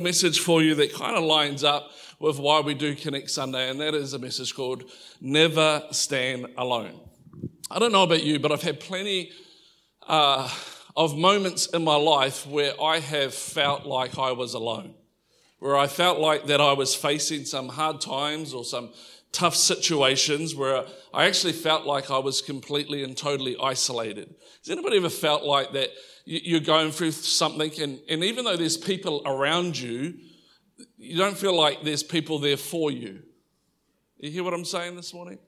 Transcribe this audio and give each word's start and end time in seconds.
Message 0.00 0.40
for 0.40 0.62
you 0.62 0.74
that 0.76 0.94
kind 0.94 1.16
of 1.16 1.24
lines 1.24 1.64
up 1.64 1.90
with 2.20 2.38
why 2.38 2.60
we 2.60 2.74
do 2.74 2.94
Connect 2.94 3.30
Sunday, 3.30 3.68
and 3.68 3.80
that 3.80 3.94
is 3.94 4.12
a 4.12 4.18
message 4.18 4.54
called 4.54 4.84
Never 5.20 5.82
Stand 5.90 6.46
Alone. 6.56 7.00
I 7.70 7.78
don't 7.78 7.92
know 7.92 8.04
about 8.04 8.22
you, 8.22 8.38
but 8.38 8.50
I've 8.52 8.62
had 8.62 8.80
plenty 8.80 9.32
uh, 10.06 10.50
of 10.96 11.16
moments 11.16 11.66
in 11.66 11.84
my 11.84 11.96
life 11.96 12.46
where 12.46 12.72
I 12.80 13.00
have 13.00 13.34
felt 13.34 13.86
like 13.86 14.18
I 14.18 14.32
was 14.32 14.54
alone, 14.54 14.94
where 15.58 15.76
I 15.76 15.86
felt 15.86 16.18
like 16.18 16.46
that 16.46 16.60
I 16.60 16.72
was 16.72 16.94
facing 16.94 17.44
some 17.44 17.68
hard 17.68 18.00
times 18.00 18.54
or 18.54 18.64
some 18.64 18.90
tough 19.32 19.54
situations 19.54 20.54
where 20.54 20.84
I 21.12 21.26
actually 21.26 21.52
felt 21.52 21.84
like 21.84 22.10
I 22.10 22.18
was 22.18 22.40
completely 22.40 23.04
and 23.04 23.16
totally 23.16 23.56
isolated. 23.62 24.34
Has 24.60 24.70
anybody 24.70 24.96
ever 24.96 25.10
felt 25.10 25.44
like 25.44 25.72
that 25.72 25.90
you're 26.28 26.60
going 26.60 26.90
through 26.90 27.12
something 27.12 27.72
and, 27.80 27.98
and 28.06 28.22
even 28.22 28.44
though 28.44 28.56
there's 28.56 28.76
people 28.76 29.22
around 29.24 29.78
you, 29.78 30.14
you 30.98 31.16
don't 31.16 31.36
feel 31.36 31.56
like 31.56 31.82
there's 31.82 32.02
people 32.02 32.38
there 32.38 32.58
for 32.58 32.90
you? 32.90 33.22
You 34.18 34.30
hear 34.30 34.44
what 34.44 34.52
I'm 34.52 34.66
saying 34.66 34.94
this 34.96 35.14
morning? 35.14 35.38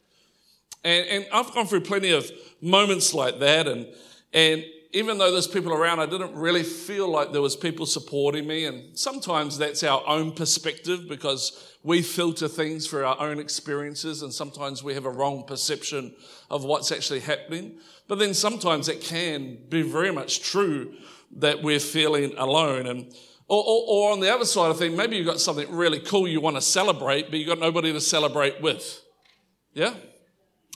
And, 0.82 1.06
and 1.09 1.27
I've 1.34 1.52
gone 1.52 1.66
through 1.66 1.82
plenty 1.82 2.12
of 2.12 2.30
moments 2.62 3.12
like 3.12 3.40
that 3.40 3.68
and, 3.68 3.88
and 4.32 4.64
even 4.92 5.18
though 5.18 5.30
there's 5.30 5.46
people 5.46 5.72
around, 5.72 6.00
I 6.00 6.06
didn't 6.06 6.34
really 6.34 6.64
feel 6.64 7.08
like 7.08 7.30
there 7.30 7.40
was 7.40 7.54
people 7.54 7.86
supporting 7.86 8.46
me. 8.46 8.64
And 8.64 8.98
sometimes 8.98 9.56
that's 9.56 9.84
our 9.84 10.02
own 10.06 10.32
perspective 10.32 11.08
because 11.08 11.76
we 11.84 12.02
filter 12.02 12.48
things 12.48 12.88
through 12.88 13.06
our 13.06 13.20
own 13.20 13.38
experiences 13.38 14.22
and 14.22 14.32
sometimes 14.32 14.82
we 14.82 14.95
have 14.95 15.04
a 15.04 15.10
wrong 15.10 15.45
perception 15.46 16.14
of 16.50 16.64
what's 16.64 16.90
actually 16.90 17.20
happening. 17.20 17.78
But 18.08 18.18
then 18.18 18.34
sometimes 18.34 18.88
it 18.88 19.00
can 19.00 19.58
be 19.68 19.82
very 19.82 20.10
much 20.10 20.42
true 20.42 20.95
that 21.36 21.62
we're 21.62 21.78
feeling 21.78 22.34
alone. 22.36 22.86
And 22.88 23.14
or, 23.46 23.62
or, 23.64 23.84
or 23.86 24.12
on 24.12 24.20
the 24.20 24.32
other 24.32 24.45
side 24.45 24.70
of 24.70 24.78
things, 24.78 24.96
maybe 24.96 25.16
you've 25.16 25.26
got 25.26 25.40
something 25.40 25.70
really 25.70 26.00
cool 26.00 26.26
you 26.26 26.40
want 26.40 26.56
to 26.56 26.62
celebrate, 26.62 27.30
but 27.30 27.38
you've 27.38 27.48
got 27.48 27.60
nobody 27.60 27.92
to 27.92 28.00
celebrate 28.00 28.60
with. 28.60 29.02
Yeah? 29.72 29.95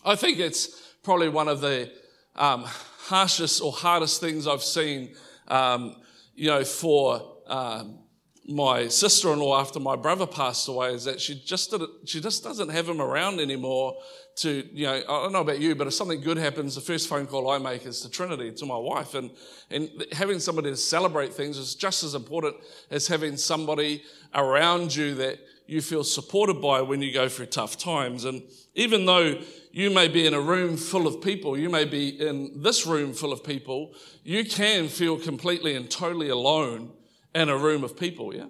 I 0.04 0.14
think 0.14 0.38
it's 0.38 0.68
probably 1.02 1.28
one 1.28 1.48
of 1.48 1.60
the 1.60 1.90
um, 2.36 2.66
harshest 3.04 3.60
or 3.62 3.72
hardest 3.72 4.20
things 4.20 4.46
I've 4.46 4.62
seen, 4.62 5.14
um, 5.48 5.96
you 6.34 6.48
know, 6.48 6.64
for 6.64 7.36
um, 7.46 7.98
my 8.46 8.88
sister-in-law 8.88 9.60
after 9.60 9.80
my 9.80 9.96
brother 9.96 10.26
passed 10.26 10.68
away 10.68 10.92
is 10.92 11.04
that 11.04 11.20
she 11.20 11.34
just 11.34 11.70
did 11.70 11.80
she 12.04 12.20
just 12.20 12.44
doesn't 12.44 12.68
have 12.68 12.86
him 12.86 13.00
around 13.00 13.40
anymore 13.40 13.96
to 14.36 14.68
you 14.70 14.84
know 14.84 14.96
I 14.96 15.22
don't 15.22 15.32
know 15.32 15.40
about 15.40 15.60
you 15.60 15.74
but 15.74 15.86
if 15.86 15.94
something 15.94 16.20
good 16.20 16.36
happens 16.36 16.74
the 16.74 16.82
first 16.82 17.08
phone 17.08 17.26
call 17.26 17.48
I 17.48 17.56
make 17.56 17.86
is 17.86 18.02
to 18.02 18.10
Trinity 18.10 18.52
to 18.52 18.66
my 18.66 18.76
wife. 18.76 19.14
And 19.14 19.30
and 19.70 19.88
having 20.12 20.40
somebody 20.40 20.70
to 20.70 20.76
celebrate 20.76 21.32
things 21.32 21.56
is 21.56 21.74
just 21.74 22.04
as 22.04 22.14
important 22.14 22.56
as 22.90 23.06
having 23.06 23.38
somebody 23.38 24.02
around 24.34 24.94
you 24.94 25.14
that 25.14 25.38
you 25.66 25.80
feel 25.80 26.04
supported 26.04 26.60
by 26.60 26.82
when 26.82 27.00
you 27.00 27.12
go 27.12 27.28
through 27.28 27.46
tough 27.46 27.78
times. 27.78 28.26
And 28.26 28.42
even 28.74 29.06
though 29.06 29.40
you 29.74 29.90
may 29.90 30.06
be 30.06 30.24
in 30.24 30.34
a 30.34 30.40
room 30.40 30.76
full 30.76 31.04
of 31.04 31.20
people, 31.20 31.58
you 31.58 31.68
may 31.68 31.84
be 31.84 32.08
in 32.08 32.62
this 32.62 32.86
room 32.86 33.12
full 33.12 33.32
of 33.32 33.42
people, 33.42 33.92
you 34.22 34.44
can 34.44 34.86
feel 34.86 35.18
completely 35.18 35.74
and 35.74 35.90
totally 35.90 36.28
alone 36.28 36.92
in 37.34 37.48
a 37.48 37.58
room 37.58 37.82
of 37.82 37.96
people, 37.96 38.32
yeah? 38.32 38.46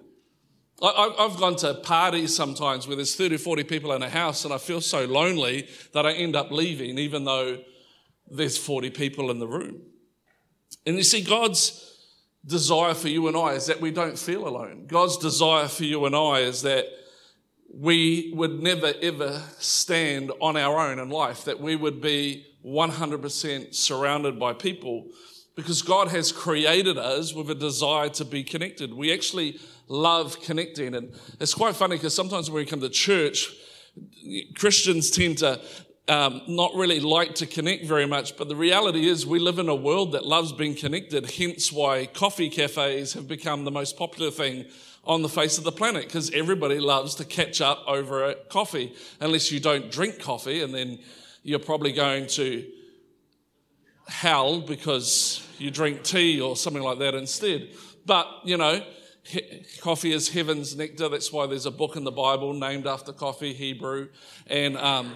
I've 0.83 1.37
gone 1.37 1.55
to 1.57 1.73
parties 1.73 2.35
sometimes 2.35 2.85
where 2.85 2.95
there's 2.95 3.15
30, 3.15 3.37
40 3.37 3.63
people 3.63 3.93
in 3.93 4.03
a 4.03 4.09
house 4.09 4.45
and 4.45 4.53
I 4.53 4.59
feel 4.59 4.81
so 4.81 5.05
lonely 5.05 5.67
that 5.93 6.05
I 6.05 6.11
end 6.11 6.35
up 6.35 6.51
leaving 6.51 6.99
even 6.99 7.23
though 7.23 7.57
there's 8.29 8.57
40 8.59 8.91
people 8.91 9.31
in 9.31 9.39
the 9.39 9.47
room. 9.47 9.81
And 10.85 10.95
you 10.95 11.03
see, 11.03 11.23
God's 11.23 11.97
desire 12.45 12.93
for 12.93 13.07
you 13.07 13.27
and 13.27 13.35
I 13.35 13.53
is 13.53 13.65
that 13.65 13.81
we 13.81 13.89
don't 13.89 14.19
feel 14.19 14.47
alone. 14.47 14.85
God's 14.85 15.17
desire 15.17 15.69
for 15.69 15.85
you 15.85 16.05
and 16.05 16.15
I 16.15 16.41
is 16.41 16.61
that 16.61 16.85
we 17.73 18.31
would 18.35 18.61
never 18.61 18.93
ever 19.01 19.41
stand 19.59 20.31
on 20.41 20.55
our 20.55 20.79
own 20.79 20.99
in 20.99 21.09
life, 21.09 21.45
that 21.45 21.59
we 21.59 21.75
would 21.75 22.01
be 22.01 22.45
100% 22.65 23.75
surrounded 23.75 24.39
by 24.39 24.53
people 24.53 25.07
because 25.55 25.81
God 25.81 26.09
has 26.09 26.31
created 26.31 26.97
us 26.97 27.33
with 27.33 27.49
a 27.49 27.55
desire 27.55 28.09
to 28.09 28.25
be 28.25 28.43
connected. 28.43 28.93
We 28.93 29.13
actually 29.13 29.59
love 29.87 30.41
connecting. 30.41 30.95
And 30.95 31.13
it's 31.39 31.53
quite 31.53 31.75
funny 31.75 31.95
because 31.95 32.15
sometimes 32.15 32.49
when 32.49 32.63
we 32.63 32.65
come 32.65 32.81
to 32.81 32.89
church, 32.89 33.53
Christians 34.55 35.11
tend 35.11 35.37
to 35.39 35.61
um, 36.07 36.41
not 36.47 36.73
really 36.75 36.99
like 36.99 37.35
to 37.35 37.45
connect 37.45 37.85
very 37.85 38.05
much, 38.05 38.37
but 38.37 38.47
the 38.47 38.55
reality 38.55 39.07
is 39.07 39.25
we 39.25 39.39
live 39.39 39.57
in 39.57 39.69
a 39.69 39.75
world 39.75 40.11
that 40.11 40.25
loves 40.25 40.51
being 40.51 40.75
connected, 40.75 41.31
hence 41.31 41.71
why 41.71 42.05
coffee 42.05 42.49
cafes 42.49 43.13
have 43.13 43.27
become 43.27 43.63
the 43.63 43.71
most 43.71 43.97
popular 43.97 44.29
thing 44.29 44.65
on 45.05 45.21
the 45.21 45.29
face 45.29 45.57
of 45.57 45.63
the 45.63 45.71
planet 45.71 46.05
because 46.05 46.31
everybody 46.31 46.79
loves 46.79 47.15
to 47.15 47.25
catch 47.25 47.61
up 47.61 47.83
over 47.87 48.25
a 48.25 48.35
coffee, 48.49 48.93
unless 49.19 49.51
you 49.51 49.59
don't 49.59 49.91
drink 49.91 50.19
coffee, 50.19 50.61
and 50.61 50.73
then 50.73 50.99
you're 51.43 51.59
probably 51.59 51.91
going 51.91 52.25
to 52.27 52.65
hell 54.07 54.61
because 54.61 55.47
you 55.57 55.71
drink 55.71 56.03
tea 56.03 56.41
or 56.41 56.55
something 56.55 56.83
like 56.83 56.99
that 56.99 57.13
instead. 57.13 57.69
But, 58.05 58.27
you 58.43 58.57
know, 58.57 58.83
coffee 59.81 60.11
is 60.11 60.29
heaven's 60.29 60.75
nectar. 60.75 61.09
That's 61.09 61.31
why 61.31 61.47
there's 61.47 61.65
a 61.65 61.71
book 61.71 61.95
in 61.95 62.03
the 62.03 62.11
Bible 62.11 62.53
named 62.53 62.87
after 62.87 63.13
coffee, 63.13 63.53
Hebrew. 63.53 64.09
And 64.47 64.77
um, 64.77 65.13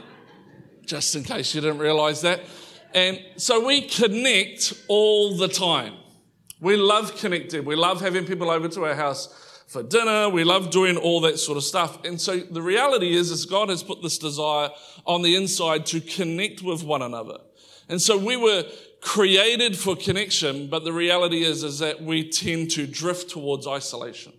just 0.86 1.16
in 1.16 1.24
case 1.24 1.54
you 1.54 1.62
didn't 1.62 1.80
realize 1.80 2.22
that. 2.22 2.42
And 2.94 3.20
so 3.38 3.66
we 3.66 3.82
connect 3.82 4.74
all 4.88 5.38
the 5.38 5.48
time. 5.48 5.94
We 6.60 6.76
love 6.76 7.16
connecting. 7.18 7.64
We 7.64 7.76
love 7.76 8.02
having 8.02 8.26
people 8.26 8.50
over 8.50 8.68
to 8.68 8.86
our 8.86 8.96
house 8.96 9.49
for 9.70 9.84
dinner. 9.84 10.28
We 10.30 10.44
love 10.44 10.72
doing 10.72 10.98
all 10.98 11.22
that 11.22 11.38
sort 11.38 11.56
of 11.56 11.64
stuff. 11.64 12.04
And 12.04 12.20
so 12.20 12.40
the 12.40 12.62
reality 12.62 13.14
is, 13.14 13.30
is 13.30 13.46
God 13.46 13.70
has 13.70 13.84
put 13.84 14.02
this 14.02 14.18
desire 14.18 14.70
on 15.06 15.22
the 15.22 15.36
inside 15.36 15.86
to 15.88 16.02
connect 16.02 16.64
with 16.64 16.84
one 16.84 17.04
another. 17.04 17.38
And 17.88 18.02
so 18.02 18.18
we 18.18 18.36
were 18.36 18.66
created 19.00 19.78
for 19.78 19.96
connection, 19.96 20.68
but 20.68 20.84
the 20.84 20.92
reality 20.92 21.44
is, 21.44 21.64
is 21.64 21.80
that 21.80 22.02
we 22.02 22.28
tend 22.28 22.72
to 22.72 22.88
drift 22.88 23.30
towards 23.30 23.68
isolation. 23.68 24.34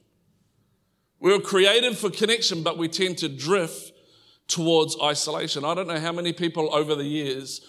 We 1.20 1.32
were 1.32 1.40
created 1.40 1.96
for 1.96 2.10
connection, 2.10 2.64
but 2.64 2.76
we 2.76 2.88
tend 2.88 3.18
to 3.18 3.28
drift 3.28 3.92
towards 4.48 4.96
isolation. 5.00 5.64
I 5.64 5.74
don't 5.74 5.86
know 5.86 6.00
how 6.00 6.12
many 6.12 6.32
people 6.32 6.74
over 6.74 6.96
the 6.96 7.04
years 7.04 7.60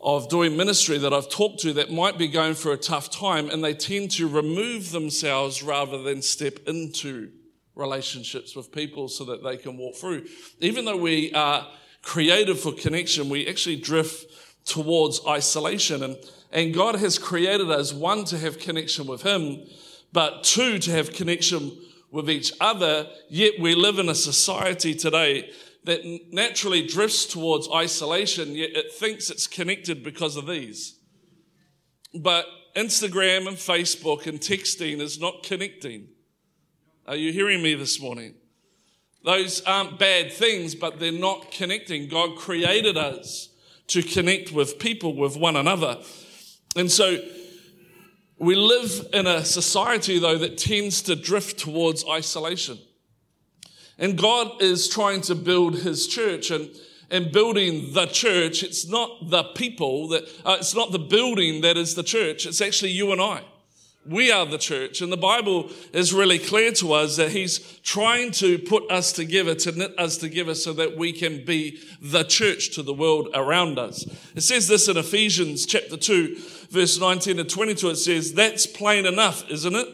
of 0.00 0.28
doing 0.28 0.56
ministry 0.56 0.98
that 0.98 1.12
I've 1.12 1.28
talked 1.28 1.60
to 1.60 1.72
that 1.74 1.90
might 1.90 2.18
be 2.18 2.28
going 2.28 2.54
for 2.54 2.72
a 2.72 2.76
tough 2.76 3.10
time 3.10 3.50
and 3.50 3.64
they 3.64 3.74
tend 3.74 4.12
to 4.12 4.28
remove 4.28 4.92
themselves 4.92 5.62
rather 5.62 6.02
than 6.02 6.22
step 6.22 6.60
into 6.68 7.30
relationships 7.74 8.54
with 8.54 8.70
people 8.70 9.08
so 9.08 9.24
that 9.24 9.42
they 9.42 9.56
can 9.56 9.76
walk 9.76 9.96
through. 9.96 10.26
Even 10.60 10.84
though 10.84 10.96
we 10.96 11.32
are 11.32 11.66
created 12.02 12.58
for 12.58 12.72
connection, 12.72 13.28
we 13.28 13.46
actually 13.46 13.76
drift 13.76 14.30
towards 14.64 15.20
isolation. 15.26 16.02
And, 16.02 16.16
and 16.52 16.74
God 16.74 16.96
has 16.96 17.18
created 17.18 17.70
us, 17.70 17.92
one, 17.92 18.24
to 18.26 18.38
have 18.38 18.58
connection 18.58 19.06
with 19.06 19.22
Him, 19.22 19.66
but 20.12 20.44
two, 20.44 20.78
to 20.78 20.90
have 20.92 21.12
connection 21.12 21.76
with 22.10 22.30
each 22.30 22.52
other. 22.60 23.08
Yet 23.28 23.54
we 23.60 23.74
live 23.74 23.98
in 23.98 24.08
a 24.08 24.14
society 24.14 24.94
today 24.94 25.50
that 25.84 26.00
naturally 26.30 26.86
drifts 26.86 27.26
towards 27.26 27.68
isolation, 27.70 28.54
yet 28.54 28.76
it 28.76 28.92
thinks 28.92 29.30
it's 29.30 29.46
connected 29.46 30.02
because 30.02 30.36
of 30.36 30.46
these. 30.46 30.98
But 32.14 32.46
Instagram 32.76 33.48
and 33.48 33.56
Facebook 33.56 34.26
and 34.26 34.40
texting 34.40 35.00
is 35.00 35.20
not 35.20 35.42
connecting. 35.42 36.08
Are 37.06 37.16
you 37.16 37.32
hearing 37.32 37.62
me 37.62 37.74
this 37.74 38.00
morning? 38.00 38.34
Those 39.24 39.62
aren't 39.62 39.98
bad 39.98 40.32
things, 40.32 40.74
but 40.74 41.00
they're 41.00 41.12
not 41.12 41.50
connecting. 41.50 42.08
God 42.08 42.36
created 42.36 42.96
us 42.96 43.48
to 43.88 44.02
connect 44.02 44.52
with 44.52 44.78
people, 44.78 45.16
with 45.16 45.36
one 45.36 45.56
another. 45.56 45.98
And 46.76 46.90
so 46.90 47.18
we 48.38 48.54
live 48.54 49.08
in 49.12 49.26
a 49.26 49.44
society, 49.44 50.18
though, 50.18 50.38
that 50.38 50.58
tends 50.58 51.02
to 51.02 51.16
drift 51.16 51.58
towards 51.58 52.04
isolation. 52.06 52.78
And 53.98 54.16
God 54.16 54.62
is 54.62 54.88
trying 54.88 55.22
to 55.22 55.34
build 55.34 55.80
his 55.80 56.06
church 56.06 56.50
and, 56.50 56.70
and 57.10 57.32
building 57.32 57.92
the 57.92 58.06
church. 58.06 58.62
It's 58.62 58.86
not 58.88 59.30
the 59.30 59.42
people 59.42 60.08
that, 60.08 60.24
uh, 60.44 60.56
it's 60.60 60.74
not 60.74 60.92
the 60.92 61.00
building 61.00 61.62
that 61.62 61.76
is 61.76 61.96
the 61.96 62.04
church. 62.04 62.46
It's 62.46 62.60
actually 62.60 62.92
you 62.92 63.10
and 63.10 63.20
I. 63.20 63.42
We 64.06 64.30
are 64.30 64.46
the 64.46 64.56
church. 64.56 65.02
And 65.02 65.12
the 65.12 65.18
Bible 65.18 65.70
is 65.92 66.14
really 66.14 66.38
clear 66.38 66.72
to 66.74 66.92
us 66.92 67.16
that 67.16 67.32
he's 67.32 67.58
trying 67.80 68.30
to 68.32 68.58
put 68.58 68.90
us 68.90 69.12
together, 69.12 69.54
to 69.56 69.72
knit 69.72 69.98
us 69.98 70.16
together 70.16 70.54
so 70.54 70.72
that 70.74 70.96
we 70.96 71.12
can 71.12 71.44
be 71.44 71.80
the 72.00 72.22
church 72.22 72.74
to 72.76 72.82
the 72.82 72.94
world 72.94 73.28
around 73.34 73.78
us. 73.78 74.06
It 74.34 74.42
says 74.42 74.68
this 74.68 74.88
in 74.88 74.96
Ephesians 74.96 75.66
chapter 75.66 75.96
2, 75.96 76.36
verse 76.70 76.98
19 76.98 77.40
and 77.40 77.50
22. 77.50 77.90
It 77.90 77.96
says, 77.96 78.32
that's 78.32 78.66
plain 78.66 79.04
enough, 79.04 79.50
isn't 79.50 79.74
it? 79.74 79.88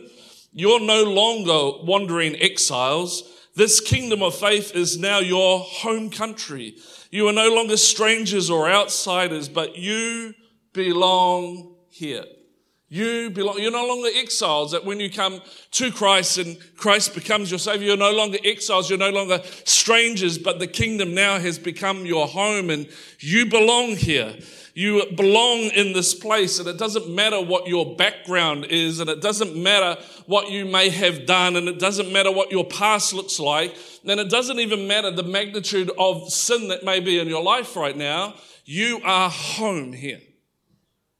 You're 0.52 0.80
no 0.80 1.02
longer 1.04 1.84
wandering 1.84 2.36
exiles 2.36 3.33
this 3.54 3.80
kingdom 3.80 4.22
of 4.22 4.34
faith 4.34 4.74
is 4.74 4.98
now 4.98 5.18
your 5.18 5.60
home 5.60 6.10
country. 6.10 6.76
You 7.10 7.28
are 7.28 7.32
no 7.32 7.54
longer 7.54 7.76
strangers 7.76 8.50
or 8.50 8.68
outsiders, 8.68 9.48
but 9.48 9.76
you 9.76 10.34
belong 10.72 11.76
here. 11.88 12.24
You 12.94 13.28
belong, 13.28 13.58
you're 13.58 13.72
no 13.72 13.88
longer 13.88 14.08
exiles. 14.14 14.70
That 14.70 14.84
when 14.84 15.00
you 15.00 15.10
come 15.10 15.42
to 15.72 15.90
Christ 15.90 16.38
and 16.38 16.56
Christ 16.76 17.12
becomes 17.12 17.50
your 17.50 17.58
Savior, 17.58 17.88
you're 17.88 17.96
no 17.96 18.12
longer 18.12 18.38
exiles. 18.44 18.88
You're 18.88 19.00
no 19.00 19.10
longer 19.10 19.40
strangers, 19.64 20.38
but 20.38 20.60
the 20.60 20.68
kingdom 20.68 21.12
now 21.12 21.40
has 21.40 21.58
become 21.58 22.06
your 22.06 22.28
home 22.28 22.70
and 22.70 22.88
you 23.18 23.46
belong 23.46 23.96
here. 23.96 24.36
You 24.74 25.06
belong 25.16 25.72
in 25.74 25.92
this 25.92 26.14
place 26.14 26.60
and 26.60 26.68
it 26.68 26.78
doesn't 26.78 27.12
matter 27.12 27.42
what 27.42 27.66
your 27.66 27.96
background 27.96 28.66
is 28.66 29.00
and 29.00 29.10
it 29.10 29.20
doesn't 29.20 29.60
matter 29.60 30.00
what 30.26 30.52
you 30.52 30.64
may 30.64 30.88
have 30.90 31.26
done 31.26 31.56
and 31.56 31.66
it 31.66 31.80
doesn't 31.80 32.12
matter 32.12 32.30
what 32.30 32.52
your 32.52 32.64
past 32.64 33.12
looks 33.12 33.40
like. 33.40 33.76
And 34.08 34.20
it 34.20 34.30
doesn't 34.30 34.60
even 34.60 34.86
matter 34.86 35.10
the 35.10 35.24
magnitude 35.24 35.90
of 35.98 36.32
sin 36.32 36.68
that 36.68 36.84
may 36.84 37.00
be 37.00 37.18
in 37.18 37.26
your 37.26 37.42
life 37.42 37.74
right 37.74 37.96
now. 37.96 38.36
You 38.64 39.00
are 39.02 39.28
home 39.28 39.92
here. 39.92 40.20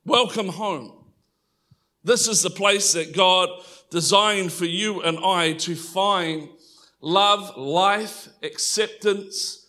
Welcome 0.05 0.51
home. 0.51 1.04
This 2.05 2.29
is 2.29 2.43
the 2.43 2.51
place 2.51 2.93
that 2.93 3.17
God 3.17 3.49
designed 3.91 4.53
for 4.53 4.67
you 4.67 5.01
and 5.03 5.19
I 5.19 5.55
to 5.55 5.75
find 5.75 6.49
love, 7.01 7.57
life, 7.57 8.29
acceptance, 8.43 9.67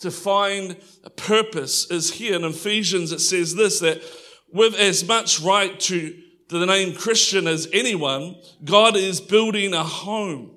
to 0.00 0.10
find 0.10 0.76
a 1.04 1.10
purpose 1.10 1.90
is 1.90 2.12
here. 2.14 2.34
In 2.34 2.44
Ephesians, 2.44 3.12
it 3.12 3.20
says 3.20 3.54
this, 3.54 3.80
that 3.80 4.02
with 4.52 4.74
as 4.74 5.06
much 5.06 5.40
right 5.40 5.78
to, 5.80 6.22
the 6.48 6.64
name 6.64 6.94
Christian 6.94 7.46
as 7.46 7.68
anyone, 7.72 8.36
God 8.64 8.96
is 8.96 9.20
building 9.20 9.74
a 9.74 9.82
home. 9.82 10.50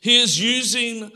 He 0.00 0.20
is 0.20 0.40
using 0.40 1.10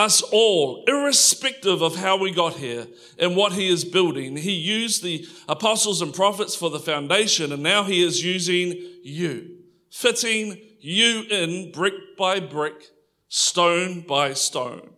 us 0.00 0.22
all, 0.22 0.84
irrespective 0.88 1.82
of 1.82 1.96
how 1.96 2.16
we 2.16 2.32
got 2.32 2.54
here 2.54 2.86
and 3.18 3.36
what 3.36 3.52
he 3.52 3.68
is 3.68 3.84
building. 3.84 4.36
He 4.36 4.52
used 4.52 5.02
the 5.02 5.26
apostles 5.48 6.00
and 6.02 6.14
prophets 6.14 6.56
for 6.56 6.70
the 6.70 6.80
foundation, 6.80 7.52
and 7.52 7.62
now 7.62 7.84
he 7.84 8.02
is 8.02 8.24
using 8.24 8.74
you, 9.02 9.58
fitting 9.90 10.58
you 10.80 11.22
in 11.30 11.70
brick 11.72 12.16
by 12.16 12.40
brick, 12.40 12.88
stone 13.28 14.00
by 14.00 14.32
stone. 14.32 14.90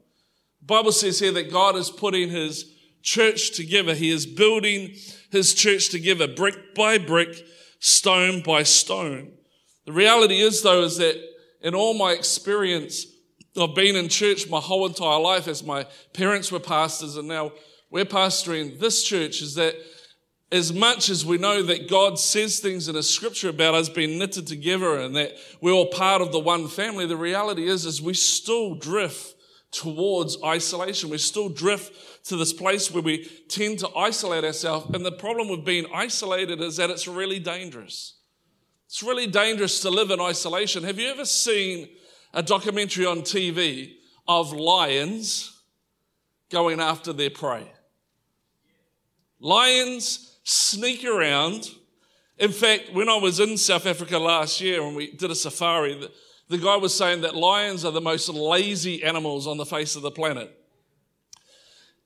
Bible 0.62 0.92
says 0.92 1.18
here 1.18 1.32
that 1.32 1.50
God 1.50 1.74
is 1.74 1.90
putting 1.90 2.30
his 2.30 2.72
church 3.02 3.50
together. 3.56 3.94
He 3.94 4.10
is 4.10 4.26
building 4.26 4.94
his 5.30 5.54
church 5.54 5.90
together 5.90 6.28
brick 6.28 6.74
by 6.74 6.98
brick, 6.98 7.44
stone 7.80 8.42
by 8.42 8.62
stone. 8.62 9.32
The 9.84 9.92
reality 9.92 10.40
is 10.40 10.62
though, 10.62 10.84
is 10.84 10.98
that 10.98 11.20
in 11.60 11.74
all 11.74 11.94
my 11.94 12.12
experience 12.12 13.06
of 13.56 13.74
been 13.74 13.96
in 13.96 14.08
church 14.08 14.48
my 14.48 14.60
whole 14.60 14.86
entire 14.86 15.20
life 15.20 15.46
as 15.46 15.62
my 15.62 15.86
parents 16.12 16.50
were 16.50 16.60
pastors 16.60 17.16
and 17.16 17.28
now 17.28 17.52
we're 17.90 18.04
pastoring 18.04 18.78
this 18.80 19.02
church 19.02 19.42
is 19.42 19.54
that 19.54 19.74
as 20.52 20.72
much 20.72 21.08
as 21.08 21.24
we 21.24 21.38
know 21.38 21.62
that 21.62 21.88
God 21.88 22.18
says 22.18 22.60
things 22.60 22.86
in 22.86 22.94
a 22.94 23.02
scripture 23.02 23.48
about 23.48 23.74
us 23.74 23.88
being 23.88 24.18
knitted 24.18 24.46
together 24.46 24.98
and 24.98 25.16
that 25.16 25.32
we're 25.62 25.72
all 25.72 25.86
part 25.86 26.20
of 26.20 26.30
the 26.30 26.38
one 26.38 26.68
family, 26.68 27.06
the 27.06 27.16
reality 27.16 27.66
is, 27.66 27.86
is 27.86 28.02
we 28.02 28.12
still 28.12 28.74
drift 28.74 29.34
towards 29.70 30.36
isolation. 30.44 31.08
We 31.08 31.16
still 31.16 31.48
drift 31.48 32.26
to 32.26 32.36
this 32.36 32.52
place 32.52 32.90
where 32.90 33.02
we 33.02 33.24
tend 33.48 33.78
to 33.78 33.88
isolate 33.96 34.44
ourselves. 34.44 34.94
And 34.94 35.06
the 35.06 35.12
problem 35.12 35.48
with 35.48 35.64
being 35.64 35.86
isolated 35.92 36.60
is 36.60 36.76
that 36.76 36.90
it's 36.90 37.08
really 37.08 37.38
dangerous. 37.38 38.18
It's 38.86 39.02
really 39.02 39.26
dangerous 39.26 39.80
to 39.80 39.90
live 39.90 40.10
in 40.10 40.20
isolation. 40.20 40.84
Have 40.84 40.98
you 40.98 41.08
ever 41.08 41.24
seen 41.24 41.88
a 42.32 42.42
documentary 42.42 43.06
on 43.06 43.20
TV 43.20 43.94
of 44.26 44.52
lions 44.52 45.62
going 46.50 46.80
after 46.80 47.12
their 47.12 47.30
prey? 47.30 47.70
Lions 49.40 50.38
sneak 50.44 51.04
around. 51.04 51.70
In 52.38 52.52
fact, 52.52 52.92
when 52.92 53.08
I 53.08 53.16
was 53.16 53.40
in 53.40 53.56
South 53.56 53.86
Africa 53.86 54.18
last 54.18 54.60
year 54.60 54.82
and 54.82 54.96
we 54.96 55.12
did 55.12 55.30
a 55.30 55.34
safari, 55.34 56.08
the 56.48 56.58
guy 56.58 56.76
was 56.76 56.94
saying 56.94 57.22
that 57.22 57.34
lions 57.34 57.84
are 57.84 57.92
the 57.92 58.00
most 58.00 58.28
lazy 58.28 59.02
animals 59.02 59.46
on 59.46 59.56
the 59.56 59.66
face 59.66 59.96
of 59.96 60.02
the 60.02 60.10
planet. 60.10 60.54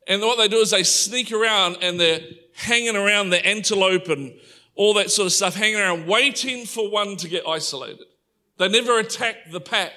And 0.07 0.23
what 0.23 0.39
they 0.39 0.49
do 0.49 0.59
is 0.59 0.71
they 0.71 0.83
sneak 0.83 1.33
around 1.33 1.79
and 1.83 1.99
they're 1.99 2.21
hanging 2.55 2.97
around 2.97 3.31
the 3.31 3.45
antelope 3.45 4.09
and 4.09 4.35
all 4.75 4.95
that 4.95 5.11
sort 5.11 5.27
of 5.27 5.33
stuff, 5.33 5.55
hanging 5.55 5.81
around, 5.81 6.07
waiting 6.07 6.65
for 6.65 6.91
one 6.91 7.17
to 7.17 7.29
get 7.29 7.47
isolated. 7.47 8.07
They 8.59 8.69
never 8.69 8.99
attack 8.99 9.51
the 9.51 9.61
pack. 9.61 9.93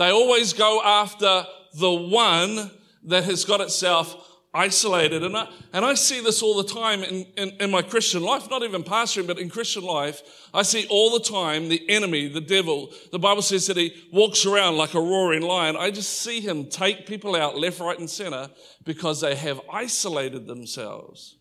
They 0.00 0.08
always 0.08 0.54
go 0.54 0.80
after 0.82 1.44
the 1.74 1.92
one 1.92 2.70
that 3.04 3.24
has 3.24 3.44
got 3.44 3.60
itself 3.60 4.16
isolated. 4.54 5.22
And 5.22 5.36
I, 5.36 5.46
and 5.74 5.84
I 5.84 5.92
see 5.92 6.22
this 6.22 6.42
all 6.42 6.56
the 6.56 6.72
time 6.72 7.02
in, 7.02 7.26
in, 7.36 7.50
in, 7.60 7.70
my 7.70 7.82
Christian 7.82 8.22
life, 8.22 8.48
not 8.48 8.62
even 8.62 8.82
pastoring, 8.82 9.26
but 9.26 9.38
in 9.38 9.50
Christian 9.50 9.82
life. 9.82 10.22
I 10.54 10.62
see 10.62 10.86
all 10.88 11.10
the 11.10 11.22
time 11.22 11.68
the 11.68 11.86
enemy, 11.90 12.28
the 12.28 12.40
devil. 12.40 12.94
The 13.12 13.18
Bible 13.18 13.42
says 13.42 13.66
that 13.66 13.76
he 13.76 13.92
walks 14.10 14.46
around 14.46 14.78
like 14.78 14.94
a 14.94 15.00
roaring 15.00 15.42
lion. 15.42 15.76
I 15.76 15.90
just 15.90 16.22
see 16.22 16.40
him 16.40 16.70
take 16.70 17.06
people 17.06 17.36
out 17.36 17.58
left, 17.58 17.78
right, 17.78 17.98
and 17.98 18.08
center 18.08 18.48
because 18.86 19.20
they 19.20 19.34
have 19.34 19.60
isolated 19.70 20.46
themselves 20.46 21.36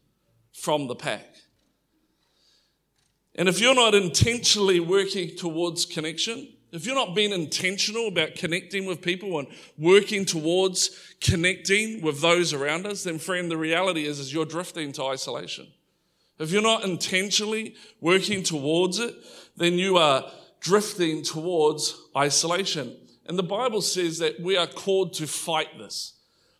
from 0.51 0.87
the 0.87 0.95
pack. 0.95 1.33
And 3.35 3.47
if 3.47 3.61
you're 3.61 3.73
not 3.73 3.95
intentionally 3.95 4.81
working 4.81 5.37
towards 5.37 5.85
connection, 5.85 6.55
if 6.71 6.85
you're 6.85 6.95
not 6.95 7.15
being 7.15 7.31
intentional 7.31 8.07
about 8.07 8.35
connecting 8.35 8.85
with 8.85 9.01
people 9.01 9.39
and 9.39 9.47
working 9.77 10.25
towards 10.25 10.91
connecting 11.19 12.01
with 12.01 12.21
those 12.21 12.53
around 12.53 12.85
us, 12.85 13.03
then 13.03 13.17
friend, 13.17 13.49
the 13.49 13.57
reality 13.57 14.05
is, 14.05 14.19
is 14.19 14.33
you're 14.33 14.45
drifting 14.45 14.91
to 14.93 15.03
isolation. 15.03 15.67
If 16.37 16.51
you're 16.51 16.61
not 16.61 16.83
intentionally 16.83 17.75
working 17.99 18.43
towards 18.43 18.99
it, 18.99 19.15
then 19.57 19.73
you 19.73 19.97
are 19.97 20.31
drifting 20.61 21.23
towards 21.23 21.99
isolation. 22.15 22.95
And 23.25 23.37
the 23.37 23.43
Bible 23.43 23.81
says 23.81 24.19
that 24.19 24.39
we 24.39 24.57
are 24.57 24.67
called 24.67 25.13
to 25.15 25.27
fight 25.27 25.77
this. 25.77 26.13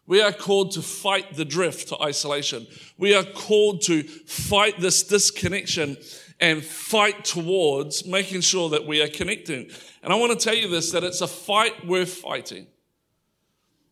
We 0.10 0.24
are 0.24 0.32
called 0.32 0.72
to 0.72 0.82
fight 0.82 1.36
the 1.36 1.46
drift 1.46 1.90
to 1.90 2.02
isolation. 2.02 2.66
We 2.98 3.14
are 3.14 3.24
called 3.24 3.84
to 3.84 4.02
fight 4.02 4.80
this 4.80 5.04
disconnection 5.04 5.98
and 6.40 6.66
fight 6.66 7.24
towards 7.24 8.08
making 8.08 8.42
sure 8.42 8.70
that 8.70 8.88
we 8.88 9.04
are 9.04 9.08
connecting. 9.08 9.70
And 10.02 10.12
I 10.12 10.16
want 10.16 10.32
to 10.32 10.44
tell 10.44 10.56
you 10.56 10.68
this 10.68 10.92
that 10.94 11.04
it's 11.04 11.22
a 11.22 11.28
fight 11.28 11.86
worth 11.86 12.12
fighting. 12.12 12.66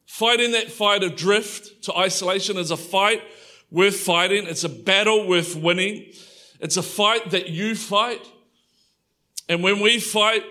Fighting 0.07 0.53
that 0.53 0.71
fight 0.71 1.03
of 1.03 1.15
drift 1.15 1.83
to 1.83 1.95
isolation 1.95 2.57
is 2.57 2.71
a 2.71 2.77
fight 2.77 3.21
worth 3.69 3.97
fighting. 3.97 4.47
It's 4.47 4.63
a 4.63 4.69
battle 4.69 5.27
worth 5.27 5.55
winning. 5.55 6.13
It's 6.59 6.77
a 6.77 6.83
fight 6.83 7.29
that 7.29 7.49
you 7.49 7.75
fight. 7.75 8.25
And 9.47 9.61
when 9.61 9.81
we 9.81 9.99
fight, 9.99 10.43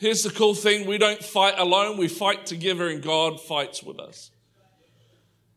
here's 0.00 0.24
the 0.24 0.30
cool 0.30 0.54
thing 0.54 0.88
we 0.88 0.98
don't 0.98 1.22
fight 1.22 1.54
alone, 1.56 1.98
we 1.98 2.08
fight 2.08 2.46
together, 2.46 2.88
and 2.88 3.00
God 3.00 3.40
fights 3.40 3.80
with 3.80 4.00
us. 4.00 4.32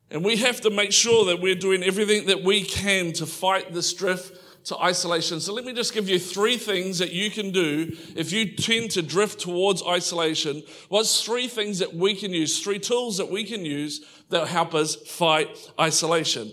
And 0.09 0.23
we 0.23 0.37
have 0.37 0.61
to 0.61 0.69
make 0.69 0.91
sure 0.91 1.25
that 1.25 1.41
we're 1.41 1.55
doing 1.55 1.83
everything 1.83 2.27
that 2.27 2.43
we 2.43 2.63
can 2.63 3.11
to 3.13 3.25
fight 3.25 3.73
this 3.73 3.93
drift 3.93 4.65
to 4.67 4.77
isolation. 4.79 5.39
So 5.39 5.53
let 5.53 5.63
me 5.63 5.73
just 5.73 5.93
give 5.93 6.09
you 6.09 6.19
three 6.19 6.57
things 6.57 6.99
that 6.99 7.11
you 7.11 7.31
can 7.31 7.51
do 7.51 7.95
if 8.15 8.31
you 8.33 8.55
tend 8.55 8.91
to 8.91 9.01
drift 9.01 9.39
towards 9.39 9.81
isolation. 9.83 10.61
What's 10.89 11.23
three 11.23 11.47
things 11.47 11.79
that 11.79 11.93
we 11.93 12.15
can 12.15 12.33
use, 12.33 12.61
three 12.61 12.79
tools 12.79 13.17
that 13.17 13.31
we 13.31 13.45
can 13.45 13.63
use 13.63 14.05
that 14.29 14.47
help 14.47 14.75
us 14.75 14.95
fight 14.95 15.71
isolation? 15.79 16.51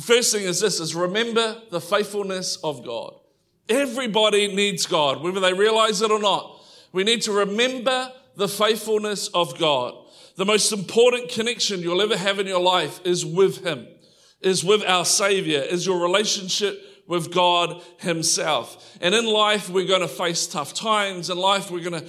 First 0.00 0.32
thing 0.32 0.44
is 0.44 0.60
this 0.60 0.78
is 0.78 0.94
remember 0.94 1.60
the 1.70 1.80
faithfulness 1.80 2.58
of 2.62 2.84
God. 2.84 3.14
Everybody 3.68 4.54
needs 4.54 4.86
God, 4.86 5.22
whether 5.22 5.40
they 5.40 5.52
realize 5.52 6.00
it 6.00 6.12
or 6.12 6.20
not. 6.20 6.62
We 6.92 7.02
need 7.02 7.22
to 7.22 7.32
remember 7.32 8.12
the 8.36 8.48
faithfulness 8.48 9.28
of 9.28 9.58
God. 9.58 9.94
The 10.38 10.46
most 10.46 10.70
important 10.70 11.30
connection 11.30 11.82
you'll 11.82 12.00
ever 12.00 12.16
have 12.16 12.38
in 12.38 12.46
your 12.46 12.60
life 12.60 13.00
is 13.04 13.26
with 13.26 13.66
Him, 13.66 13.88
is 14.40 14.62
with 14.62 14.84
our 14.84 15.04
Savior, 15.04 15.58
is 15.58 15.84
your 15.84 16.00
relationship 16.00 16.80
with 17.08 17.34
God 17.34 17.82
Himself. 17.96 18.96
And 19.00 19.16
in 19.16 19.26
life, 19.26 19.68
we're 19.68 19.88
going 19.88 20.02
to 20.02 20.06
face 20.06 20.46
tough 20.46 20.74
times. 20.74 21.28
In 21.28 21.38
life, 21.38 21.72
we're 21.72 21.82
going 21.82 22.04
to 22.04 22.08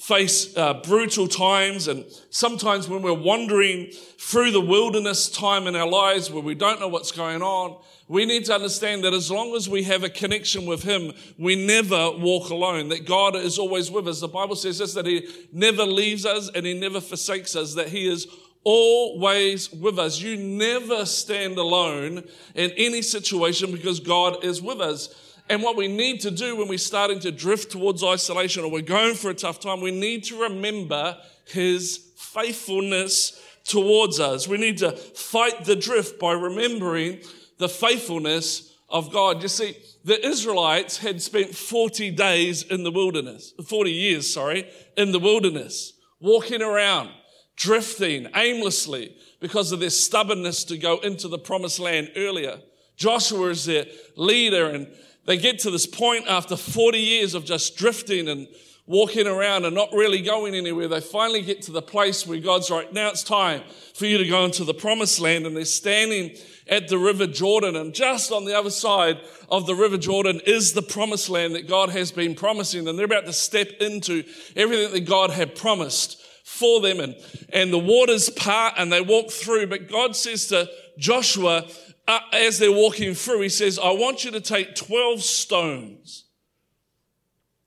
face 0.00 0.56
uh, 0.56 0.72
brutal 0.82 1.28
times. 1.28 1.86
And 1.86 2.06
sometimes 2.30 2.88
when 2.88 3.02
we're 3.02 3.12
wandering 3.12 3.90
through 4.18 4.50
the 4.50 4.60
wilderness 4.60 5.28
time 5.28 5.66
in 5.66 5.76
our 5.76 5.86
lives 5.86 6.30
where 6.30 6.42
we 6.42 6.54
don't 6.54 6.80
know 6.80 6.88
what's 6.88 7.12
going 7.12 7.42
on, 7.42 7.78
we 8.08 8.24
need 8.24 8.46
to 8.46 8.54
understand 8.54 9.04
that 9.04 9.12
as 9.12 9.30
long 9.30 9.54
as 9.54 9.68
we 9.68 9.82
have 9.82 10.02
a 10.02 10.08
connection 10.08 10.64
with 10.64 10.82
Him, 10.82 11.12
we 11.38 11.54
never 11.54 12.12
walk 12.12 12.48
alone, 12.48 12.88
that 12.88 13.06
God 13.06 13.36
is 13.36 13.58
always 13.58 13.90
with 13.90 14.08
us. 14.08 14.20
The 14.20 14.28
Bible 14.28 14.56
says 14.56 14.78
this, 14.78 14.94
that 14.94 15.04
He 15.04 15.28
never 15.52 15.84
leaves 15.84 16.24
us 16.24 16.50
and 16.54 16.64
He 16.64 16.72
never 16.72 17.00
forsakes 17.00 17.54
us, 17.54 17.74
that 17.74 17.88
He 17.88 18.08
is 18.08 18.26
always 18.64 19.70
with 19.70 19.98
us. 19.98 20.18
You 20.18 20.36
never 20.36 21.04
stand 21.04 21.58
alone 21.58 22.24
in 22.54 22.70
any 22.72 23.02
situation 23.02 23.70
because 23.70 24.00
God 24.00 24.44
is 24.44 24.62
with 24.62 24.80
us. 24.80 25.29
And 25.50 25.64
what 25.64 25.76
we 25.76 25.88
need 25.88 26.20
to 26.20 26.30
do 26.30 26.54
when 26.54 26.68
we're 26.68 26.78
starting 26.78 27.18
to 27.20 27.32
drift 27.32 27.72
towards 27.72 28.04
isolation 28.04 28.62
or 28.62 28.70
we're 28.70 28.82
going 28.82 29.16
for 29.16 29.30
a 29.30 29.34
tough 29.34 29.58
time, 29.58 29.80
we 29.80 29.90
need 29.90 30.22
to 30.24 30.40
remember 30.42 31.18
His 31.44 32.12
faithfulness 32.16 33.42
towards 33.64 34.20
us. 34.20 34.46
We 34.46 34.58
need 34.58 34.78
to 34.78 34.92
fight 34.92 35.64
the 35.64 35.74
drift 35.74 36.20
by 36.20 36.34
remembering 36.34 37.18
the 37.58 37.68
faithfulness 37.68 38.72
of 38.88 39.12
God. 39.12 39.42
You 39.42 39.48
see, 39.48 39.76
the 40.04 40.24
Israelites 40.24 40.98
had 40.98 41.20
spent 41.20 41.52
40 41.52 42.12
days 42.12 42.62
in 42.62 42.84
the 42.84 42.92
wilderness, 42.92 43.52
40 43.66 43.90
years, 43.90 44.32
sorry, 44.32 44.70
in 44.96 45.10
the 45.10 45.18
wilderness, 45.18 45.94
walking 46.20 46.62
around, 46.62 47.10
drifting 47.56 48.28
aimlessly 48.36 49.16
because 49.40 49.72
of 49.72 49.80
their 49.80 49.90
stubbornness 49.90 50.62
to 50.64 50.78
go 50.78 50.98
into 50.98 51.26
the 51.26 51.40
promised 51.40 51.80
land 51.80 52.12
earlier. 52.14 52.60
Joshua 52.96 53.48
is 53.48 53.64
their 53.64 53.86
leader 54.14 54.66
and 54.66 54.86
they 55.30 55.36
get 55.36 55.60
to 55.60 55.70
this 55.70 55.86
point 55.86 56.26
after 56.26 56.56
40 56.56 56.98
years 56.98 57.34
of 57.34 57.44
just 57.44 57.76
drifting 57.76 58.26
and 58.26 58.48
walking 58.84 59.28
around 59.28 59.64
and 59.64 59.76
not 59.76 59.92
really 59.92 60.20
going 60.22 60.56
anywhere. 60.56 60.88
They 60.88 61.00
finally 61.00 61.40
get 61.40 61.62
to 61.62 61.70
the 61.70 61.80
place 61.80 62.26
where 62.26 62.40
God's 62.40 62.68
right, 62.68 62.92
now 62.92 63.10
it's 63.10 63.22
time 63.22 63.62
for 63.94 64.06
you 64.06 64.18
to 64.18 64.26
go 64.26 64.44
into 64.44 64.64
the 64.64 64.74
promised 64.74 65.20
land. 65.20 65.46
And 65.46 65.56
they're 65.56 65.64
standing 65.64 66.36
at 66.66 66.88
the 66.88 66.98
River 66.98 67.28
Jordan. 67.28 67.76
And 67.76 67.94
just 67.94 68.32
on 68.32 68.44
the 68.44 68.58
other 68.58 68.70
side 68.70 69.20
of 69.48 69.66
the 69.66 69.74
River 69.76 69.98
Jordan 69.98 70.40
is 70.46 70.72
the 70.72 70.82
promised 70.82 71.30
land 71.30 71.54
that 71.54 71.68
God 71.68 71.90
has 71.90 72.10
been 72.10 72.34
promising. 72.34 72.88
And 72.88 72.98
they're 72.98 73.06
about 73.06 73.26
to 73.26 73.32
step 73.32 73.68
into 73.80 74.24
everything 74.56 74.92
that 74.92 75.08
God 75.08 75.30
had 75.30 75.54
promised 75.54 76.20
for 76.42 76.80
them. 76.80 76.98
And, 76.98 77.14
and 77.52 77.72
the 77.72 77.78
waters 77.78 78.30
part 78.30 78.74
and 78.78 78.90
they 78.90 79.00
walk 79.00 79.30
through. 79.30 79.68
But 79.68 79.86
God 79.86 80.16
says 80.16 80.48
to 80.48 80.68
Joshua, 80.98 81.68
uh, 82.10 82.20
as 82.32 82.58
they're 82.58 82.72
walking 82.72 83.14
through, 83.14 83.42
He 83.42 83.48
says, 83.48 83.78
I 83.78 83.92
want 83.92 84.24
you 84.24 84.32
to 84.32 84.40
take 84.40 84.74
12 84.74 85.22
stones 85.22 86.24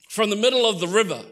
from 0.09 0.29
the 0.29 0.35
middle 0.35 0.69
of 0.69 0.79
the 0.79 0.87
river. 0.87 1.23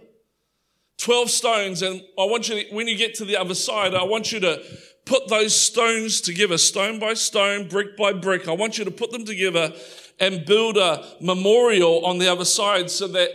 12 0.97 1.29
stones. 1.29 1.81
And 1.81 2.01
I 2.17 2.25
want 2.25 2.47
you 2.47 2.63
to, 2.63 2.75
when 2.75 2.87
you 2.87 2.95
get 2.95 3.15
to 3.15 3.25
the 3.25 3.35
other 3.35 3.55
side, 3.55 3.93
I 3.93 4.03
want 4.03 4.31
you 4.31 4.39
to 4.39 4.63
put 5.05 5.27
those 5.27 5.59
stones 5.59 6.21
together, 6.21 6.57
stone 6.57 6.99
by 6.99 7.15
stone, 7.15 7.67
brick 7.67 7.97
by 7.97 8.13
brick. 8.13 8.47
I 8.47 8.53
want 8.53 8.77
you 8.77 8.85
to 8.85 8.91
put 8.91 9.11
them 9.11 9.25
together 9.25 9.73
and 10.19 10.45
build 10.45 10.77
a 10.77 11.05
memorial 11.19 12.05
on 12.05 12.17
the 12.17 12.31
other 12.31 12.45
side 12.45 12.89
so 12.89 13.07
that 13.09 13.29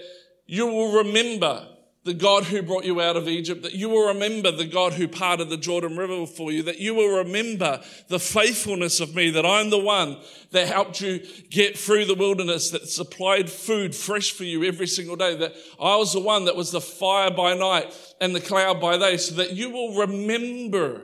you 0.46 0.66
will 0.66 1.04
remember 1.04 1.66
the 2.06 2.14
God 2.14 2.44
who 2.44 2.62
brought 2.62 2.84
you 2.84 3.00
out 3.00 3.16
of 3.16 3.28
Egypt, 3.28 3.62
that 3.62 3.74
you 3.74 3.88
will 3.88 4.08
remember 4.08 4.50
the 4.50 4.64
God 4.64 4.94
who 4.94 5.08
parted 5.08 5.50
the 5.50 5.56
Jordan 5.56 5.96
River 5.96 6.24
for 6.24 6.52
you, 6.52 6.62
that 6.62 6.78
you 6.78 6.94
will 6.94 7.18
remember 7.18 7.82
the 8.08 8.20
faithfulness 8.20 9.00
of 9.00 9.14
me, 9.14 9.28
that 9.30 9.44
I'm 9.44 9.70
the 9.70 9.78
one 9.78 10.16
that 10.52 10.68
helped 10.68 11.00
you 11.00 11.20
get 11.50 11.76
through 11.76 12.04
the 12.04 12.14
wilderness, 12.14 12.70
that 12.70 12.88
supplied 12.88 13.50
food 13.50 13.94
fresh 13.94 14.30
for 14.30 14.44
you 14.44 14.64
every 14.64 14.86
single 14.86 15.16
day, 15.16 15.34
that 15.36 15.54
I 15.80 15.96
was 15.96 16.12
the 16.12 16.20
one 16.20 16.44
that 16.46 16.56
was 16.56 16.70
the 16.70 16.80
fire 16.80 17.30
by 17.30 17.54
night 17.54 17.92
and 18.20 18.34
the 18.34 18.40
cloud 18.40 18.80
by 18.80 18.96
day, 18.96 19.16
so 19.16 19.34
that 19.34 19.52
you 19.52 19.70
will 19.70 19.96
remember 19.96 21.02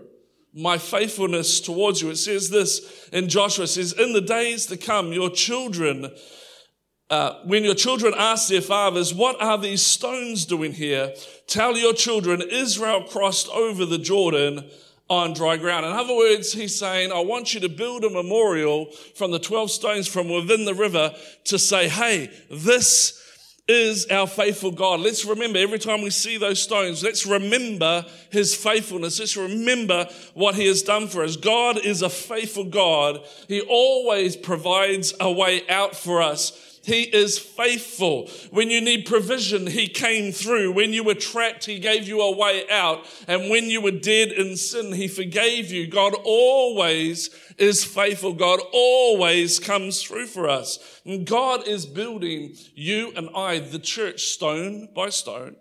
my 0.55 0.79
faithfulness 0.79 1.61
towards 1.61 2.01
you. 2.01 2.11
It 2.11 2.17
says 2.17 2.49
this 2.49 3.09
in 3.13 3.29
Joshua, 3.29 3.65
it 3.65 3.69
says, 3.69 3.93
in 3.93 4.13
the 4.13 4.21
days 4.21 4.67
to 4.67 4.77
come, 4.77 5.13
your 5.13 5.31
children, 5.31 6.11
uh, 7.11 7.43
when 7.45 7.65
your 7.65 7.75
children 7.75 8.15
ask 8.17 8.49
their 8.49 8.61
fathers, 8.61 9.13
what 9.13 9.41
are 9.41 9.59
these 9.59 9.83
stones 9.83 10.47
doing 10.47 10.73
here? 10.73 11.15
Tell 11.47 11.77
your 11.77 11.93
children, 11.93 12.43
Israel 12.51 13.05
crossed 13.05 13.49
over 13.51 13.85
the 13.85 13.99
Jordan 13.99 14.69
on 15.11 15.35
dry 15.35 15.59
ground. 15.59 15.85
In 15.85 15.93
other 15.93 16.17
words, 16.17 16.55
he's 16.55 16.79
saying, 16.79 17.13
I 17.13 17.21
want 17.21 17.53
you 17.53 17.61
to 17.61 17.69
build 17.69 18.05
a 18.05 18.11
memorial 18.11 18.87
from 19.15 19.31
the 19.31 19.39
12 19.39 19.71
stones 19.71 20.09
from 20.09 20.31
within 20.31 20.65
the 20.65 20.75
river 20.75 21.15
to 21.45 21.59
say, 21.59 21.89
hey, 21.89 22.31
this 22.51 23.19
is 23.69 24.07
our 24.07 24.27
faithful 24.27 24.71
God. 24.71 25.01
Let's 25.01 25.25
remember 25.25 25.59
every 25.59 25.79
time 25.79 26.03
we 26.03 26.11
see 26.11 26.37
those 26.37 26.63
stones, 26.63 27.03
let's 27.03 27.27
remember 27.27 28.05
his 28.31 28.55
faithfulness. 28.55 29.21
Let's 29.21 29.37
remember 29.37 30.09
what 30.35 30.55
he 30.55 30.67
has 30.67 30.83
done 30.83 31.09
for 31.09 31.23
us. 31.23 31.37
God 31.37 31.79
is 31.79 32.03
a 32.03 32.11
faithful 32.11 32.65
God. 32.65 33.21
He 33.49 33.61
always 33.61 34.37
provides 34.37 35.15
a 35.21 35.31
way 35.31 35.69
out 35.69 35.95
for 35.95 36.23
us. 36.23 36.72
He 36.85 37.03
is 37.03 37.39
faithful. 37.39 38.29
When 38.51 38.69
you 38.69 38.81
need 38.81 39.07
provision, 39.07 39.69
He 39.69 39.87
came 39.87 40.33
through. 40.33 40.73
When 40.73 40.93
you 40.93 41.05
were 41.05 41.15
trapped, 41.15 41.65
He 41.65 41.79
gave 41.79 42.09
you 42.09 42.21
a 42.21 42.37
way 42.37 42.69
out. 42.69 43.07
And 43.29 43.51
when 43.51 43.67
you 43.67 43.81
were 43.81 43.93
dead 43.93 44.33
in 44.33 44.57
sin, 44.57 44.93
He 44.93 45.07
forgave 45.07 45.71
you. 45.71 45.87
God 45.87 46.15
always 46.25 47.31
is 47.57 47.85
faithful. 47.85 48.33
God 48.33 48.61
always 48.73 49.61
comes 49.61 50.03
through 50.03 50.27
for 50.27 50.49
us. 50.49 51.01
And 51.05 51.25
God 51.25 51.69
is 51.69 51.87
building 51.87 52.57
you 52.75 53.13
and 53.15 53.29
I, 53.35 53.61
the 53.61 53.79
church, 53.79 54.25
stone 54.25 54.89
by 54.95 55.11
stone, 55.11 55.57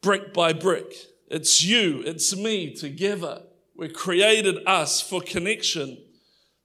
brick 0.00 0.32
by 0.32 0.52
brick. 0.52 0.94
It's 1.26 1.62
you, 1.62 2.02
it's 2.06 2.36
me 2.36 2.72
together. 2.72 3.42
We 3.76 3.88
created 3.88 4.66
us 4.66 5.00
for 5.00 5.20
connection, 5.20 5.98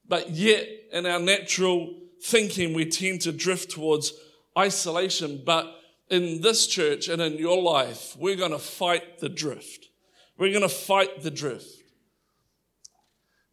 but 0.08 0.30
yet 0.30 0.68
in 0.92 1.06
our 1.06 1.20
natural 1.20 2.03
thinking 2.24 2.74
we 2.74 2.86
tend 2.86 3.22
to 3.22 3.32
drift 3.32 3.72
towards 3.72 4.14
isolation. 4.58 5.42
But 5.46 5.76
in 6.10 6.42
this 6.42 6.68
church 6.68 7.10
and 7.10 7.22
in 7.22 7.34
your 7.34 7.62
life, 7.62 8.16
we're 8.18 8.38
going 8.38 8.52
to 8.52 8.60
fight 8.60 9.20
the 9.20 9.30
drift. 9.30 9.90
We're 10.38 10.52
going 10.52 10.62
to 10.62 10.70
fight 10.70 11.22
the 11.22 11.32
drift. 11.32 11.70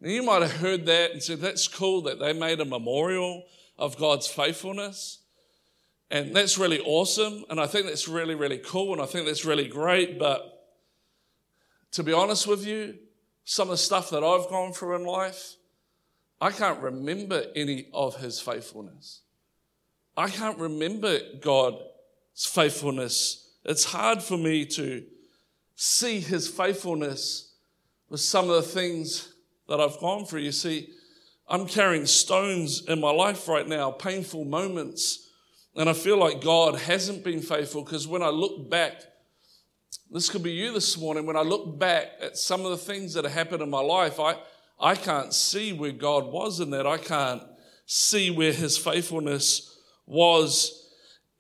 Now, 0.00 0.10
you 0.10 0.22
might 0.22 0.42
have 0.42 0.52
heard 0.52 0.86
that 0.86 1.10
and 1.10 1.22
said, 1.22 1.40
that's 1.40 1.68
cool 1.68 2.02
that 2.02 2.20
they 2.20 2.32
made 2.32 2.60
a 2.60 2.64
memorial 2.64 3.42
of 3.76 3.98
God's 3.98 4.26
faithfulness. 4.26 5.18
And 6.10 6.34
that's 6.34 6.56
really 6.56 6.80
awesome. 6.80 7.44
And 7.50 7.60
I 7.60 7.66
think 7.66 7.86
that's 7.86 8.08
really, 8.08 8.34
really 8.34 8.58
cool. 8.58 8.92
And 8.92 9.02
I 9.02 9.06
think 9.06 9.26
that's 9.26 9.44
really 9.44 9.68
great. 9.68 10.18
But 10.18 10.42
to 11.92 12.02
be 12.02 12.12
honest 12.12 12.46
with 12.46 12.66
you, 12.66 12.94
some 13.44 13.68
of 13.68 13.72
the 13.72 13.78
stuff 13.78 14.10
that 14.10 14.22
I've 14.22 14.48
gone 14.48 14.72
through 14.72 14.96
in 14.96 15.04
life, 15.04 15.56
I 16.40 16.50
can't 16.50 16.80
remember 16.80 17.44
any 17.54 17.88
of 17.92 18.16
his 18.16 18.40
faithfulness. 18.40 19.20
I 20.16 20.28
can't 20.28 20.58
remember 20.58 21.18
God's 21.40 21.82
faithfulness. 22.36 23.48
It's 23.64 23.84
hard 23.84 24.22
for 24.22 24.38
me 24.38 24.64
to 24.66 25.04
see 25.74 26.20
his 26.20 26.48
faithfulness 26.48 27.54
with 28.08 28.20
some 28.20 28.48
of 28.48 28.56
the 28.56 28.62
things 28.62 29.32
that 29.68 29.80
I've 29.80 29.98
gone 29.98 30.24
through. 30.24 30.40
You 30.40 30.52
see, 30.52 30.90
I'm 31.48 31.66
carrying 31.66 32.06
stones 32.06 32.84
in 32.88 33.00
my 33.00 33.10
life 33.10 33.48
right 33.48 33.66
now, 33.66 33.90
painful 33.90 34.44
moments, 34.44 35.28
and 35.76 35.88
I 35.88 35.92
feel 35.92 36.16
like 36.16 36.40
God 36.40 36.76
hasn't 36.76 37.22
been 37.22 37.40
faithful 37.40 37.84
because 37.84 38.08
when 38.08 38.22
I 38.22 38.28
look 38.28 38.70
back, 38.70 39.02
this 40.10 40.28
could 40.28 40.42
be 40.42 40.52
you 40.52 40.72
this 40.72 40.98
morning, 40.98 41.26
when 41.26 41.36
I 41.36 41.42
look 41.42 41.78
back 41.78 42.08
at 42.20 42.36
some 42.36 42.64
of 42.64 42.70
the 42.70 42.76
things 42.76 43.14
that 43.14 43.24
have 43.24 43.32
happened 43.32 43.62
in 43.62 43.70
my 43.70 43.80
life, 43.80 44.18
I, 44.18 44.36
I 44.80 44.94
can't 44.94 45.34
see 45.34 45.72
where 45.72 45.92
God 45.92 46.26
was 46.26 46.60
in 46.60 46.70
that. 46.70 46.86
I 46.86 46.98
can't 46.98 47.42
see 47.86 48.30
where 48.30 48.52
his 48.52 48.78
faithfulness 48.78 49.78
was 50.06 50.88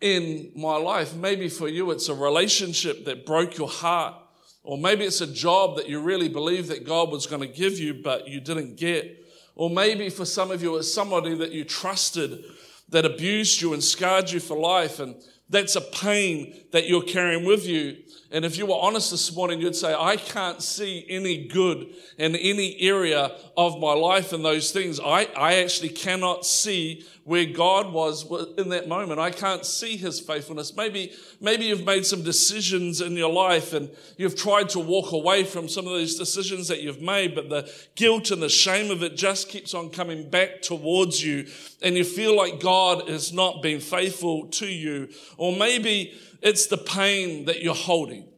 in 0.00 0.52
my 0.54 0.76
life. 0.76 1.14
Maybe 1.14 1.48
for 1.48 1.68
you, 1.68 1.90
it's 1.90 2.08
a 2.08 2.14
relationship 2.14 3.04
that 3.04 3.24
broke 3.24 3.56
your 3.56 3.68
heart. 3.68 4.14
Or 4.62 4.76
maybe 4.76 5.04
it's 5.04 5.22
a 5.22 5.26
job 5.26 5.76
that 5.76 5.88
you 5.88 6.00
really 6.00 6.28
believe 6.28 6.68
that 6.68 6.86
God 6.86 7.10
was 7.10 7.26
going 7.26 7.40
to 7.40 7.48
give 7.48 7.78
you, 7.78 7.94
but 7.94 8.28
you 8.28 8.40
didn't 8.40 8.76
get. 8.76 9.24
Or 9.54 9.70
maybe 9.70 10.10
for 10.10 10.24
some 10.24 10.50
of 10.50 10.62
you, 10.62 10.76
it's 10.76 10.92
somebody 10.92 11.34
that 11.36 11.52
you 11.52 11.64
trusted 11.64 12.44
that 12.90 13.06
abused 13.06 13.62
you 13.62 13.72
and 13.72 13.82
scarred 13.82 14.30
you 14.30 14.40
for 14.40 14.56
life. 14.56 15.00
And 15.00 15.16
that's 15.48 15.76
a 15.76 15.80
pain 15.80 16.54
that 16.72 16.88
you're 16.88 17.02
carrying 17.02 17.44
with 17.44 17.66
you. 17.66 17.96
And 18.32 18.44
if 18.44 18.56
you 18.56 18.66
were 18.66 18.78
honest 18.80 19.10
this 19.10 19.34
morning, 19.34 19.60
you'd 19.60 19.74
say, 19.74 19.92
I 19.92 20.14
can't 20.16 20.62
see 20.62 21.04
any 21.08 21.48
good 21.48 21.88
in 22.16 22.36
any 22.36 22.80
area 22.80 23.32
of 23.56 23.80
my 23.80 23.92
life 23.92 24.32
and 24.32 24.44
those 24.44 24.70
things. 24.70 25.00
I, 25.00 25.28
I 25.36 25.54
actually 25.56 25.88
cannot 25.88 26.46
see 26.46 27.04
where 27.24 27.44
God 27.44 27.92
was 27.92 28.24
in 28.56 28.68
that 28.68 28.88
moment. 28.88 29.18
I 29.18 29.30
can't 29.30 29.66
see 29.66 29.96
his 29.96 30.20
faithfulness. 30.20 30.76
Maybe, 30.76 31.12
maybe 31.40 31.64
you've 31.64 31.84
made 31.84 32.06
some 32.06 32.22
decisions 32.22 33.00
in 33.00 33.12
your 33.12 33.32
life 33.32 33.72
and 33.72 33.90
you've 34.16 34.36
tried 34.36 34.68
to 34.70 34.78
walk 34.78 35.12
away 35.12 35.42
from 35.42 35.68
some 35.68 35.86
of 35.86 35.92
those 35.92 36.16
decisions 36.16 36.68
that 36.68 36.82
you've 36.82 37.02
made, 37.02 37.34
but 37.34 37.48
the 37.48 37.72
guilt 37.96 38.30
and 38.30 38.40
the 38.40 38.48
shame 38.48 38.92
of 38.92 39.02
it 39.02 39.16
just 39.16 39.48
keeps 39.48 39.74
on 39.74 39.90
coming 39.90 40.30
back 40.30 40.62
towards 40.62 41.22
you. 41.22 41.46
And 41.82 41.96
you 41.96 42.04
feel 42.04 42.36
like 42.36 42.60
God 42.60 43.08
has 43.08 43.32
not 43.32 43.60
been 43.60 43.80
faithful 43.80 44.46
to 44.48 44.66
you. 44.66 45.08
Or 45.36 45.54
maybe 45.54 46.18
it's 46.42 46.66
the 46.66 46.78
pain 46.78 47.44
that 47.46 47.62
you're 47.62 47.74
holding 47.74 48.28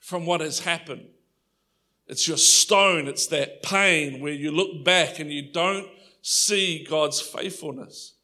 from 0.00 0.26
what 0.26 0.40
has 0.40 0.60
happened. 0.60 1.06
It's 2.06 2.26
your 2.26 2.36
stone, 2.36 3.08
it's 3.08 3.28
that 3.28 3.62
pain 3.62 4.20
where 4.20 4.32
you 4.32 4.50
look 4.50 4.84
back 4.84 5.18
and 5.18 5.32
you 5.32 5.52
don't 5.52 5.88
see 6.20 6.84
God's 6.84 7.20
faithfulness. 7.20 8.14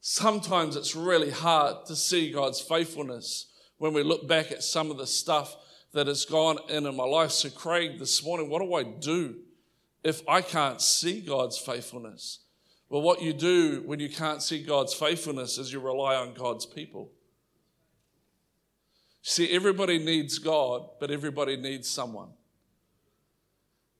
Sometimes 0.00 0.74
it's 0.76 0.96
really 0.96 1.30
hard 1.30 1.86
to 1.86 1.94
see 1.94 2.32
God's 2.32 2.60
faithfulness 2.60 3.46
when 3.76 3.92
we 3.92 4.02
look 4.02 4.26
back 4.26 4.50
at 4.50 4.62
some 4.62 4.90
of 4.90 4.98
the 4.98 5.06
stuff 5.06 5.56
that 5.92 6.06
has 6.06 6.24
gone 6.24 6.58
in 6.68 6.86
in 6.86 6.96
my 6.96 7.04
life. 7.04 7.30
So, 7.30 7.50
Craig, 7.50 7.98
this 7.98 8.24
morning, 8.24 8.48
what 8.48 8.60
do 8.60 8.74
I 8.74 8.82
do 8.84 9.36
if 10.02 10.26
I 10.28 10.40
can't 10.42 10.80
see 10.80 11.20
God's 11.20 11.58
faithfulness? 11.58 12.40
Well, 12.88 13.02
what 13.02 13.20
you 13.20 13.32
do 13.32 13.82
when 13.84 14.00
you 14.00 14.08
can't 14.08 14.42
see 14.42 14.62
God's 14.62 14.94
faithfulness 14.94 15.58
is 15.58 15.72
you 15.72 15.80
rely 15.80 16.14
on 16.14 16.32
God's 16.32 16.64
people. 16.64 17.10
See, 19.28 19.50
everybody 19.50 19.98
needs 19.98 20.38
God, 20.38 20.88
but 20.98 21.10
everybody 21.10 21.58
needs 21.58 21.86
someone. 21.86 22.30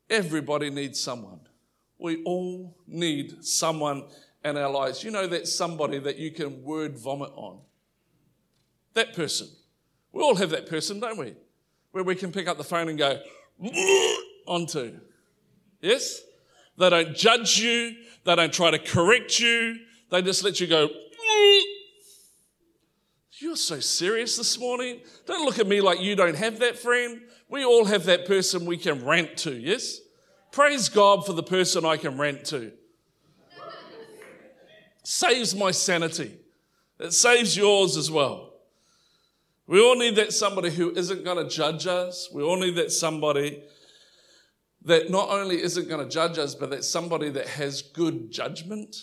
Everybody 0.09 0.71
needs 0.71 0.99
someone. 0.99 1.41
We 1.99 2.23
all 2.25 2.79
need 2.87 3.45
someone 3.45 4.05
in 4.43 4.57
our 4.57 4.71
lives. 4.71 5.05
You 5.05 5.11
know, 5.11 5.27
that's 5.27 5.55
somebody 5.55 5.99
that 5.99 6.17
you 6.17 6.31
can 6.31 6.63
word 6.63 6.97
vomit 6.97 7.31
on. 7.35 7.61
That 8.95 9.15
person. 9.15 9.49
We 10.13 10.23
all 10.23 10.35
have 10.35 10.49
that 10.49 10.67
person, 10.67 10.99
don't 10.99 11.19
we? 11.19 11.35
Where 11.91 12.05
we 12.05 12.15
can 12.15 12.33
pick 12.33 12.49
up 12.49 12.57
the 12.57 12.65
phone 12.65 12.89
and 12.89 12.97
go, 12.97 13.21
onto. 14.47 14.99
Yes? 15.83 16.23
They 16.79 16.89
don't 16.89 17.15
judge 17.15 17.59
you. 17.59 17.97
They 18.25 18.35
don't 18.35 18.53
try 18.53 18.71
to 18.71 18.79
correct 18.79 19.39
you. 19.39 19.77
They 20.11 20.23
just 20.23 20.43
let 20.43 20.59
you 20.59 20.69
go, 20.69 20.89
You're 23.40 23.57
so 23.57 23.78
serious 23.78 24.37
this 24.37 24.59
morning. 24.59 25.00
Don't 25.26 25.45
look 25.45 25.61
at 25.61 25.66
me 25.68 25.80
like 25.80 26.00
you 26.00 26.16
don't 26.16 26.37
have 26.37 26.59
that 26.59 26.76
friend. 26.76 27.21
We 27.49 27.64
all 27.64 27.85
have 27.85 28.04
that 28.07 28.26
person 28.26 28.66
we 28.66 28.76
can 28.76 29.04
rant 29.04 29.37
to, 29.38 29.52
yes? 29.52 30.00
Praise 30.50 30.88
God 30.88 31.25
for 31.25 31.35
the 31.35 31.42
person 31.42 31.85
I 31.85 31.99
can 31.99 32.18
rant 32.18 32.45
to. 32.47 32.73
Saves 35.04 35.54
my 35.54 35.71
sanity. 35.71 36.37
It 36.99 37.12
saves 37.12 37.57
yours 37.57 37.97
as 37.97 38.11
well. 38.11 38.54
We 39.68 39.80
all 39.80 39.97
need 39.97 40.16
that 40.16 40.33
somebody 40.33 40.71
who 40.71 40.90
isn't 40.90 41.23
going 41.23 41.42
to 41.42 41.49
judge 41.49 41.87
us. 41.87 42.28
We 42.33 42.42
all 42.42 42.59
need 42.59 42.75
that 42.75 42.90
somebody 42.90 43.62
that 44.85 45.11
not 45.11 45.28
only 45.28 45.62
isn't 45.62 45.88
going 45.88 46.04
to 46.04 46.12
judge 46.12 46.38
us, 46.38 46.57
but 46.57 46.71
that 46.71 46.83
somebody 46.83 47.30
that 47.30 47.47
has 47.47 47.83
good 47.83 48.33
judgment. 48.33 48.97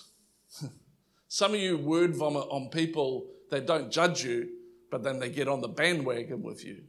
Some 1.29 1.53
of 1.53 1.59
you 1.59 1.77
word 1.77 2.15
vomit 2.15 2.47
on 2.49 2.69
people 2.69 3.27
that 3.49 3.65
don't 3.65 3.91
judge 3.91 4.23
you, 4.23 4.49
but 4.91 5.03
then 5.03 5.19
they 5.19 5.29
get 5.29 5.47
on 5.47 5.61
the 5.61 5.67
bandwagon 5.67 6.41
with 6.41 6.63
you. 6.63 6.83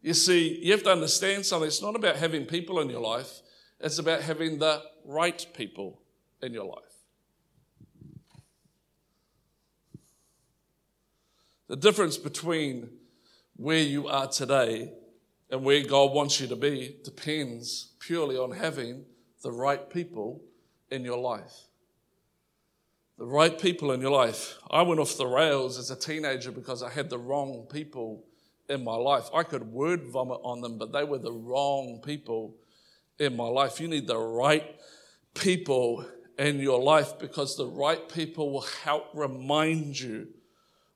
You 0.00 0.14
see, 0.14 0.60
you 0.62 0.72
have 0.72 0.84
to 0.84 0.92
understand 0.92 1.44
something. 1.44 1.66
It's 1.66 1.82
not 1.82 1.96
about 1.96 2.16
having 2.16 2.46
people 2.46 2.80
in 2.80 2.88
your 2.88 3.00
life, 3.00 3.40
it's 3.80 3.98
about 3.98 4.22
having 4.22 4.58
the 4.58 4.82
right 5.04 5.46
people 5.54 6.00
in 6.42 6.52
your 6.52 6.64
life. 6.64 6.88
The 11.68 11.76
difference 11.76 12.16
between 12.16 12.88
where 13.56 13.82
you 13.82 14.08
are 14.08 14.26
today 14.26 14.92
and 15.50 15.64
where 15.64 15.82
God 15.82 16.12
wants 16.12 16.40
you 16.40 16.46
to 16.46 16.56
be 16.56 16.96
depends 17.04 17.92
purely 17.98 18.36
on 18.36 18.52
having 18.52 19.04
the 19.42 19.52
right 19.52 19.88
people 19.90 20.42
in 20.90 21.04
your 21.04 21.18
life. 21.18 21.67
The 23.18 23.26
right 23.26 23.60
people 23.60 23.90
in 23.90 24.00
your 24.00 24.12
life. 24.12 24.58
I 24.70 24.82
went 24.82 25.00
off 25.00 25.16
the 25.16 25.26
rails 25.26 25.76
as 25.76 25.90
a 25.90 25.96
teenager 25.96 26.52
because 26.52 26.84
I 26.84 26.90
had 26.90 27.10
the 27.10 27.18
wrong 27.18 27.66
people 27.68 28.24
in 28.68 28.84
my 28.84 28.94
life. 28.94 29.28
I 29.34 29.42
could 29.42 29.72
word 29.72 30.04
vomit 30.04 30.38
on 30.44 30.60
them, 30.60 30.78
but 30.78 30.92
they 30.92 31.02
were 31.02 31.18
the 31.18 31.32
wrong 31.32 32.00
people 32.04 32.54
in 33.18 33.36
my 33.36 33.48
life. 33.48 33.80
You 33.80 33.88
need 33.88 34.06
the 34.06 34.16
right 34.16 34.78
people 35.34 36.06
in 36.38 36.60
your 36.60 36.80
life 36.80 37.18
because 37.18 37.56
the 37.56 37.66
right 37.66 38.08
people 38.08 38.52
will 38.52 38.66
help 38.84 39.06
remind 39.14 39.98
you 39.98 40.28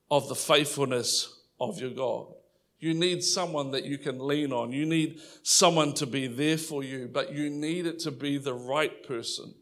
of 0.09 0.29
the 0.29 0.35
faithfulness 0.35 1.41
of 1.59 1.77
your 1.81 1.89
God. 1.89 2.27
You 2.79 2.93
need 2.93 3.21
someone 3.21 3.71
that 3.71 3.83
you 3.83 3.97
can 3.97 4.25
lean 4.25 4.53
on. 4.53 4.71
You 4.71 4.85
need 4.85 5.19
someone 5.41 5.93
to 5.95 6.05
be 6.05 6.27
there 6.27 6.57
for 6.57 6.83
you, 6.83 7.09
but 7.11 7.33
you 7.33 7.49
need 7.49 7.85
it 7.85 7.99
to 7.99 8.11
be 8.11 8.37
the 8.37 8.53
right 8.53 9.05
person. 9.05 9.53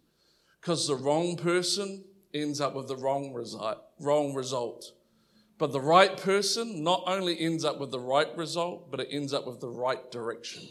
Because 0.60 0.88
the 0.88 0.96
wrong 0.96 1.38
person 1.38 2.03
ends 2.33 2.61
up 2.61 2.75
with 2.75 2.88
the 2.88 2.95
wrong 2.95 3.33
result, 3.33 3.79
wrong 4.00 4.33
result. 4.33 4.91
But 5.57 5.71
the 5.71 5.81
right 5.81 6.17
person 6.17 6.83
not 6.83 7.03
only 7.05 7.39
ends 7.39 7.63
up 7.63 7.79
with 7.79 7.91
the 7.91 8.00
right 8.00 8.35
result, 8.35 8.89
but 8.89 9.00
it 9.00 9.09
ends 9.11 9.33
up 9.33 9.45
with 9.45 9.59
the 9.59 9.69
right 9.69 10.11
direction. 10.11 10.67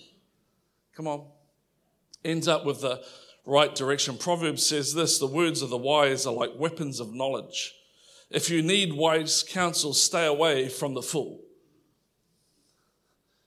Come 0.97 1.07
on. 1.07 1.27
Ends 2.25 2.49
up 2.49 2.65
with 2.65 2.81
the 2.81 3.03
right 3.47 3.75
direction. 3.75 4.19
Proverbs 4.19 4.67
says 4.67 4.95
this 4.95 5.19
the 5.19 5.27
words 5.27 5.63
of 5.63 5.71
the 5.71 5.77
wise 5.77 6.27
are 6.27 6.35
like 6.35 6.51
weapons 6.57 7.01
of 7.01 7.15
knowledge. 7.15 7.73
If 8.31 8.51
you 8.51 8.63
need 8.63 8.93
wise 8.93 9.43
counsel, 9.43 9.95
stay 9.95 10.27
away 10.27 10.69
from 10.69 10.95
the 10.95 11.03
fool. 11.03 11.43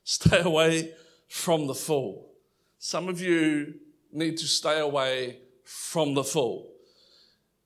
Stay 0.06 0.42
away 0.42 0.94
from 1.30 1.68
the 1.68 1.74
fool. 1.74 2.30
Some 2.78 3.08
of 3.08 3.22
you 3.22 3.76
need 4.12 4.38
to 4.38 4.46
stay 4.46 4.80
away 4.80 5.40
from 5.64 6.14
the 6.14 6.26
fool. 6.26 6.73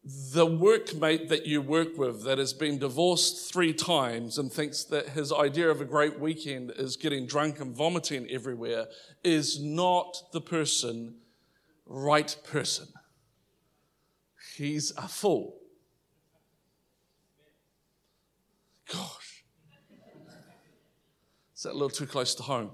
The 0.09 0.47
workmate 0.47 1.27
that 1.27 1.45
you 1.45 1.61
work 1.61 1.97
with 1.97 2.23
that 2.23 2.37
has 2.37 2.53
been 2.53 2.77
divorced 2.77 3.51
three 3.51 3.73
times 3.73 4.37
and 4.37 4.49
thinks 4.49 4.85
that 4.85 5.09
his 5.09 5.33
idea 5.33 5.69
of 5.69 5.81
a 5.81 5.85
great 5.85 6.17
weekend 6.17 6.71
is 6.77 6.95
getting 6.95 7.25
drunk 7.27 7.59
and 7.59 7.75
vomiting 7.75 8.25
everywhere 8.29 8.85
is 9.25 9.61
not 9.61 10.31
the 10.31 10.39
person, 10.39 11.15
right 11.85 12.33
person. 12.45 12.87
He's 14.55 14.93
a 14.95 15.09
fool. 15.09 15.57
Gosh. 18.89 19.43
Is 21.53 21.63
that 21.63 21.71
a 21.71 21.73
little 21.73 21.89
too 21.89 22.07
close 22.07 22.33
to 22.35 22.43
home? 22.43 22.71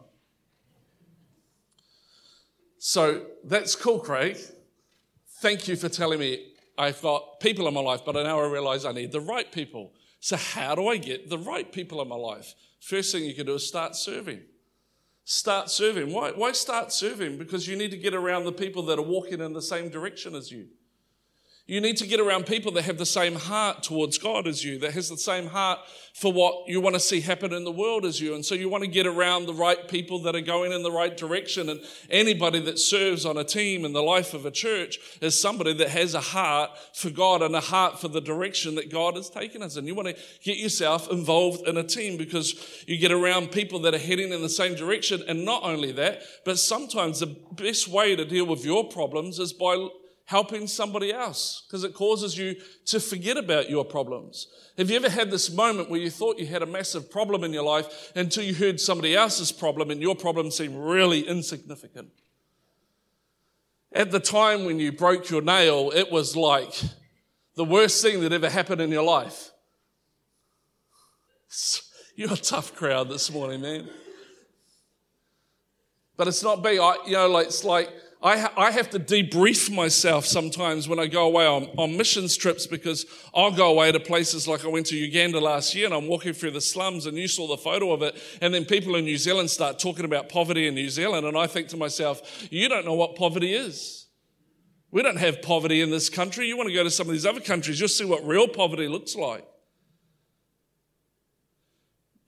So 2.77 3.25
that's 3.43 3.73
cool, 3.75 3.97
Craig. 3.97 4.37
Thank 5.39 5.67
you 5.67 5.75
for 5.75 5.89
telling 5.89 6.19
me 6.19 6.52
I've 6.77 7.01
got 7.01 7.39
people 7.39 7.67
in 7.67 7.73
my 7.73 7.81
life, 7.81 8.01
but 8.05 8.15
now 8.15 8.39
I 8.39 8.47
realize 8.47 8.85
I 8.85 8.91
need 8.91 9.11
the 9.11 9.21
right 9.21 9.51
people. 9.51 9.93
So, 10.19 10.37
how 10.37 10.75
do 10.75 10.87
I 10.87 10.97
get 10.97 11.29
the 11.29 11.37
right 11.37 11.69
people 11.71 12.01
in 12.01 12.07
my 12.07 12.15
life? 12.15 12.55
First 12.79 13.11
thing 13.11 13.25
you 13.25 13.33
can 13.33 13.45
do 13.45 13.55
is 13.55 13.67
start 13.67 13.95
serving. 13.95 14.41
Start 15.25 15.69
serving. 15.69 16.11
Why, 16.11 16.31
why 16.31 16.51
start 16.51 16.91
serving? 16.91 17.37
Because 17.37 17.67
you 17.67 17.75
need 17.75 17.91
to 17.91 17.97
get 17.97 18.13
around 18.13 18.43
the 18.43 18.51
people 18.51 18.83
that 18.83 18.99
are 18.99 19.03
walking 19.03 19.39
in 19.39 19.53
the 19.53 19.61
same 19.61 19.89
direction 19.89 20.35
as 20.35 20.51
you. 20.51 20.67
You 21.65 21.79
need 21.79 21.95
to 21.97 22.07
get 22.07 22.19
around 22.19 22.45
people 22.45 22.73
that 22.73 22.83
have 22.83 22.97
the 22.97 23.05
same 23.05 23.35
heart 23.35 23.83
towards 23.83 24.17
God 24.17 24.47
as 24.47 24.65
you, 24.65 24.79
that 24.79 24.91
has 24.95 25.07
the 25.07 25.15
same 25.15 25.47
heart 25.47 25.79
for 26.13 26.33
what 26.33 26.67
you 26.67 26.81
want 26.81 26.95
to 26.95 26.99
see 26.99 27.21
happen 27.21 27.53
in 27.53 27.63
the 27.63 27.71
world 27.71 28.03
as 28.03 28.19
you. 28.19 28.35
And 28.35 28.43
so 28.43 28.53
you 28.53 28.67
want 28.67 28.83
to 28.83 28.89
get 28.89 29.07
around 29.07 29.45
the 29.45 29.53
right 29.53 29.87
people 29.87 30.19
that 30.23 30.35
are 30.35 30.41
going 30.41 30.73
in 30.73 30.83
the 30.83 30.91
right 30.91 31.15
direction. 31.15 31.69
And 31.69 31.79
anybody 32.09 32.59
that 32.63 32.79
serves 32.79 33.25
on 33.25 33.37
a 33.37 33.45
team 33.45 33.85
in 33.85 33.93
the 33.93 34.03
life 34.03 34.33
of 34.33 34.45
a 34.45 34.51
church 34.51 34.99
is 35.21 35.39
somebody 35.39 35.71
that 35.75 35.87
has 35.87 36.15
a 36.15 36.19
heart 36.19 36.71
for 36.93 37.09
God 37.09 37.41
and 37.41 37.55
a 37.55 37.61
heart 37.61 37.97
for 37.97 38.09
the 38.09 38.21
direction 38.21 38.75
that 38.75 38.91
God 38.91 39.15
has 39.15 39.29
taken 39.29 39.63
us. 39.63 39.77
And 39.77 39.87
you 39.87 39.95
want 39.95 40.09
to 40.09 40.21
get 40.43 40.57
yourself 40.57 41.09
involved 41.09 41.65
in 41.65 41.77
a 41.77 41.83
team 41.83 42.17
because 42.17 42.83
you 42.87 42.97
get 42.97 43.13
around 43.13 43.51
people 43.53 43.79
that 43.79 43.95
are 43.95 43.99
heading 43.99 44.33
in 44.33 44.41
the 44.41 44.49
same 44.49 44.75
direction. 44.75 45.23
And 45.29 45.45
not 45.45 45.63
only 45.63 45.93
that, 45.93 46.23
but 46.43 46.59
sometimes 46.59 47.21
the 47.21 47.37
best 47.53 47.87
way 47.87 48.17
to 48.17 48.25
deal 48.25 48.45
with 48.45 48.65
your 48.65 48.83
problems 48.83 49.39
is 49.39 49.53
by 49.53 49.87
helping 50.33 50.65
somebody 50.65 51.13
else 51.13 51.61
because 51.67 51.83
it 51.83 51.93
causes 51.93 52.35
you 52.35 52.55
to 52.85 52.99
forget 52.99 53.37
about 53.37 53.69
your 53.69 53.85
problems. 53.85 54.47
Have 54.79 54.89
you 54.89 54.95
ever 54.95 55.07
had 55.07 55.29
this 55.29 55.53
moment 55.53 55.91
where 55.91 55.99
you 55.99 56.09
thought 56.09 56.39
you 56.39 56.47
had 56.47 56.63
a 56.63 56.65
massive 56.65 57.11
problem 57.11 57.43
in 57.43 57.53
your 57.53 57.61
life 57.61 58.11
until 58.15 58.43
you 58.43 58.55
heard 58.55 58.79
somebody 58.79 59.15
else's 59.15 59.51
problem 59.51 59.91
and 59.91 60.01
your 60.01 60.15
problem 60.15 60.49
seemed 60.49 60.75
really 60.75 61.19
insignificant? 61.19 62.09
At 63.91 64.09
the 64.09 64.19
time 64.19 64.65
when 64.65 64.79
you 64.79 64.91
broke 64.91 65.29
your 65.29 65.43
nail, 65.43 65.91
it 65.93 66.11
was 66.11 66.35
like 66.35 66.81
the 67.53 67.63
worst 67.63 68.01
thing 68.01 68.21
that 68.21 68.33
ever 68.33 68.49
happened 68.49 68.81
in 68.81 68.89
your 68.89 69.03
life. 69.03 69.51
You're 72.15 72.33
a 72.33 72.37
tough 72.37 72.73
crowd 72.73 73.07
this 73.07 73.31
morning, 73.31 73.61
man. 73.61 73.87
But 76.17 76.27
it's 76.27 76.41
not 76.41 76.63
me. 76.63 76.79
I, 76.79 76.95
you 77.05 77.13
know, 77.13 77.29
like, 77.29 77.45
it's 77.45 77.63
like 77.63 77.89
I, 78.23 78.37
ha- 78.37 78.53
I 78.55 78.71
have 78.71 78.89
to 78.91 78.99
debrief 78.99 79.69
myself 79.69 80.25
sometimes 80.25 80.87
when 80.87 80.97
I 80.97 81.07
go 81.07 81.25
away 81.25 81.45
on, 81.45 81.65
on 81.77 81.97
missions 81.97 82.37
trips 82.37 82.65
because 82.65 83.05
I'll 83.35 83.51
go 83.51 83.69
away 83.69 83.91
to 83.91 83.99
places 83.99 84.47
like 84.47 84.63
I 84.63 84.69
went 84.69 84.85
to 84.87 84.95
Uganda 84.95 85.41
last 85.41 85.75
year 85.75 85.87
and 85.87 85.93
I'm 85.93 86.07
walking 86.07 86.31
through 86.31 86.51
the 86.51 86.61
slums 86.61 87.05
and 87.05 87.17
you 87.17 87.27
saw 87.27 87.47
the 87.47 87.57
photo 87.57 87.91
of 87.91 88.01
it. 88.01 88.15
And 88.39 88.53
then 88.53 88.63
people 88.63 88.95
in 88.95 89.03
New 89.03 89.17
Zealand 89.17 89.49
start 89.49 89.77
talking 89.77 90.05
about 90.05 90.29
poverty 90.29 90.67
in 90.67 90.73
New 90.73 90.89
Zealand. 90.89 91.27
And 91.27 91.37
I 91.37 91.47
think 91.47 91.67
to 91.69 91.77
myself, 91.77 92.47
you 92.49 92.69
don't 92.69 92.85
know 92.85 92.93
what 92.93 93.17
poverty 93.17 93.53
is. 93.53 94.07
We 94.89 95.03
don't 95.03 95.17
have 95.17 95.41
poverty 95.41 95.81
in 95.81 95.89
this 95.89 96.09
country. 96.09 96.47
You 96.47 96.55
want 96.55 96.69
to 96.69 96.73
go 96.73 96.83
to 96.83 96.91
some 96.91 97.07
of 97.07 97.13
these 97.13 97.25
other 97.25 97.41
countries, 97.41 97.77
you'll 97.77 97.89
see 97.89 98.05
what 98.05 98.25
real 98.25 98.47
poverty 98.47 98.87
looks 98.87 99.17
like. 99.17 99.45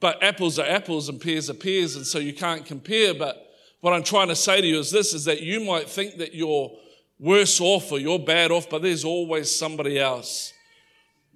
But 0.02 0.22
apples 0.22 0.60
are 0.60 0.66
apples 0.68 1.08
and 1.08 1.22
pears 1.22 1.50
are 1.50 1.54
pears, 1.54 1.96
and 1.96 2.06
so 2.06 2.20
you 2.20 2.34
can't 2.34 2.66
compare. 2.66 3.14
But 3.14 3.45
what 3.86 3.94
I'm 3.94 4.02
trying 4.02 4.30
to 4.30 4.36
say 4.36 4.62
to 4.62 4.66
you 4.66 4.80
is 4.80 4.90
this 4.90 5.14
is 5.14 5.26
that 5.26 5.44
you 5.44 5.60
might 5.60 5.88
think 5.88 6.18
that 6.18 6.34
you're 6.34 6.72
worse 7.20 7.62
off 7.62 7.92
or 7.92 8.00
you're 8.00 8.18
bad 8.18 8.50
off, 8.50 8.68
but 8.68 8.82
there's 8.82 9.06
always 9.06 9.56
somebody 9.56 10.00
else 10.00 10.54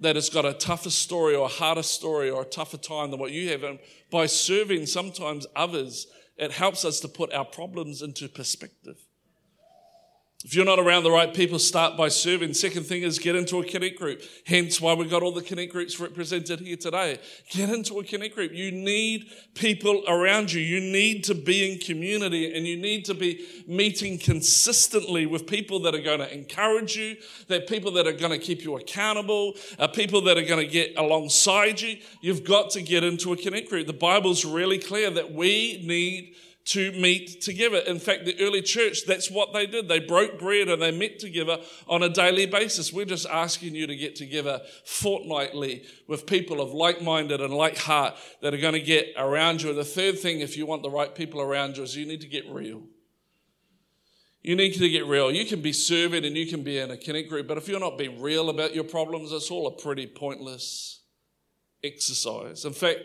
that 0.00 0.16
has 0.16 0.28
got 0.28 0.44
a 0.44 0.52
tougher 0.54 0.90
story 0.90 1.36
or 1.36 1.44
a 1.44 1.48
harder 1.48 1.84
story 1.84 2.28
or 2.28 2.42
a 2.42 2.44
tougher 2.44 2.76
time 2.76 3.12
than 3.12 3.20
what 3.20 3.30
you 3.30 3.50
have. 3.50 3.62
And 3.62 3.78
by 4.10 4.26
serving 4.26 4.86
sometimes 4.86 5.46
others, 5.54 6.08
it 6.38 6.50
helps 6.50 6.84
us 6.84 6.98
to 7.02 7.08
put 7.08 7.32
our 7.32 7.44
problems 7.44 8.02
into 8.02 8.28
perspective. 8.28 8.96
If 10.42 10.54
you're 10.54 10.64
not 10.64 10.78
around 10.78 11.02
the 11.02 11.10
right 11.10 11.34
people, 11.34 11.58
start 11.58 11.98
by 11.98 12.08
serving. 12.08 12.54
Second 12.54 12.84
thing 12.84 13.02
is 13.02 13.18
get 13.18 13.36
into 13.36 13.60
a 13.60 13.64
connect 13.64 13.98
group. 13.98 14.22
Hence 14.46 14.80
why 14.80 14.94
we've 14.94 15.10
got 15.10 15.22
all 15.22 15.32
the 15.32 15.42
connect 15.42 15.70
groups 15.70 16.00
represented 16.00 16.60
here 16.60 16.78
today. 16.78 17.18
Get 17.50 17.68
into 17.68 17.98
a 17.98 18.04
connect 18.04 18.36
group. 18.36 18.52
You 18.54 18.72
need 18.72 19.26
people 19.52 20.02
around 20.08 20.50
you. 20.50 20.62
You 20.62 20.80
need 20.80 21.24
to 21.24 21.34
be 21.34 21.70
in 21.70 21.78
community 21.78 22.56
and 22.56 22.66
you 22.66 22.78
need 22.78 23.04
to 23.04 23.14
be 23.14 23.44
meeting 23.68 24.18
consistently 24.18 25.26
with 25.26 25.46
people 25.46 25.78
that 25.80 25.94
are 25.94 26.00
going 26.00 26.20
to 26.20 26.34
encourage 26.34 26.96
you, 26.96 27.16
that 27.48 27.68
people 27.68 27.90
that 27.92 28.06
are 28.06 28.12
going 28.12 28.32
to 28.32 28.38
keep 28.38 28.64
you 28.64 28.78
accountable, 28.78 29.52
uh, 29.78 29.88
people 29.88 30.22
that 30.22 30.38
are 30.38 30.46
going 30.46 30.64
to 30.66 30.72
get 30.72 30.96
alongside 30.96 31.82
you. 31.82 31.98
You've 32.22 32.44
got 32.44 32.70
to 32.70 32.80
get 32.80 33.04
into 33.04 33.34
a 33.34 33.36
connect 33.36 33.68
group. 33.68 33.86
The 33.86 33.92
Bible's 33.92 34.46
really 34.46 34.78
clear 34.78 35.10
that 35.10 35.34
we 35.34 35.84
need 35.86 36.34
to 36.70 36.92
meet 36.92 37.40
together. 37.40 37.78
In 37.78 37.98
fact, 37.98 38.24
the 38.24 38.40
early 38.40 38.62
church, 38.62 39.04
that's 39.04 39.28
what 39.28 39.52
they 39.52 39.66
did. 39.66 39.88
They 39.88 39.98
broke 39.98 40.38
bread 40.38 40.68
and 40.68 40.80
they 40.80 40.92
met 40.92 41.18
together 41.18 41.58
on 41.88 42.04
a 42.04 42.08
daily 42.08 42.46
basis. 42.46 42.92
We're 42.92 43.06
just 43.06 43.26
asking 43.26 43.74
you 43.74 43.88
to 43.88 43.96
get 43.96 44.14
together 44.14 44.60
fortnightly 44.84 45.82
with 46.06 46.26
people 46.26 46.60
of 46.60 46.70
like 46.70 47.02
minded 47.02 47.40
and 47.40 47.52
like 47.52 47.76
heart 47.76 48.14
that 48.42 48.54
are 48.54 48.58
going 48.58 48.74
to 48.74 48.80
get 48.80 49.08
around 49.16 49.62
you. 49.62 49.70
And 49.70 49.78
the 49.78 49.84
third 49.84 50.20
thing, 50.20 50.40
if 50.40 50.56
you 50.56 50.64
want 50.64 50.82
the 50.82 50.90
right 50.90 51.12
people 51.12 51.40
around 51.40 51.76
you, 51.76 51.82
is 51.82 51.96
you 51.96 52.06
need 52.06 52.20
to 52.20 52.28
get 52.28 52.48
real. 52.48 52.82
You 54.42 54.54
need 54.54 54.74
to 54.74 54.88
get 54.88 55.06
real. 55.06 55.32
You 55.32 55.46
can 55.46 55.60
be 55.62 55.72
serving 55.72 56.24
and 56.24 56.36
you 56.36 56.46
can 56.46 56.62
be 56.62 56.78
in 56.78 56.92
a 56.92 56.96
connect 56.96 57.28
group, 57.28 57.48
but 57.48 57.58
if 57.58 57.66
you're 57.66 57.80
not 57.80 57.98
being 57.98 58.22
real 58.22 58.48
about 58.48 58.76
your 58.76 58.84
problems, 58.84 59.32
it's 59.32 59.50
all 59.50 59.66
a 59.66 59.82
pretty 59.82 60.06
pointless 60.06 61.00
exercise. 61.82 62.64
In 62.64 62.72
fact, 62.72 63.00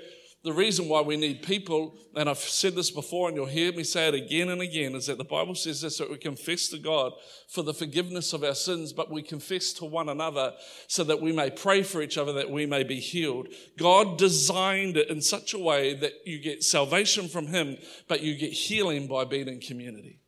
the 0.45 0.53
reason 0.53 0.87
why 0.87 1.01
we 1.01 1.17
need 1.17 1.41
people, 1.41 1.97
and 2.15 2.29
I've 2.29 2.37
said 2.37 2.75
this 2.75 2.91
before 2.91 3.27
and 3.27 3.35
you'll 3.35 3.47
hear 3.47 3.73
me 3.73 3.83
say 3.83 4.07
it 4.07 4.13
again 4.13 4.49
and 4.49 4.61
again, 4.61 4.93
is 4.93 5.07
that 5.07 5.17
the 5.17 5.23
Bible 5.23 5.55
says 5.55 5.81
this 5.81 5.97
that 5.97 6.09
we 6.09 6.17
confess 6.17 6.67
to 6.67 6.77
God 6.77 7.13
for 7.47 7.63
the 7.63 7.73
forgiveness 7.73 8.31
of 8.31 8.43
our 8.43 8.53
sins, 8.53 8.93
but 8.93 9.11
we 9.11 9.23
confess 9.23 9.73
to 9.73 9.85
one 9.85 10.07
another 10.07 10.53
so 10.87 11.03
that 11.03 11.19
we 11.19 11.31
may 11.31 11.49
pray 11.49 11.81
for 11.81 11.99
each 11.99 12.15
other, 12.19 12.31
that 12.33 12.51
we 12.51 12.67
may 12.67 12.83
be 12.83 12.99
healed. 12.99 13.47
God 13.75 14.19
designed 14.19 14.97
it 14.97 15.09
in 15.09 15.19
such 15.19 15.55
a 15.55 15.59
way 15.59 15.95
that 15.95 16.13
you 16.25 16.37
get 16.37 16.63
salvation 16.63 17.27
from 17.27 17.47
Him, 17.47 17.77
but 18.07 18.21
you 18.21 18.35
get 18.35 18.53
healing 18.53 19.07
by 19.07 19.25
being 19.25 19.47
in 19.47 19.59
community. 19.59 20.19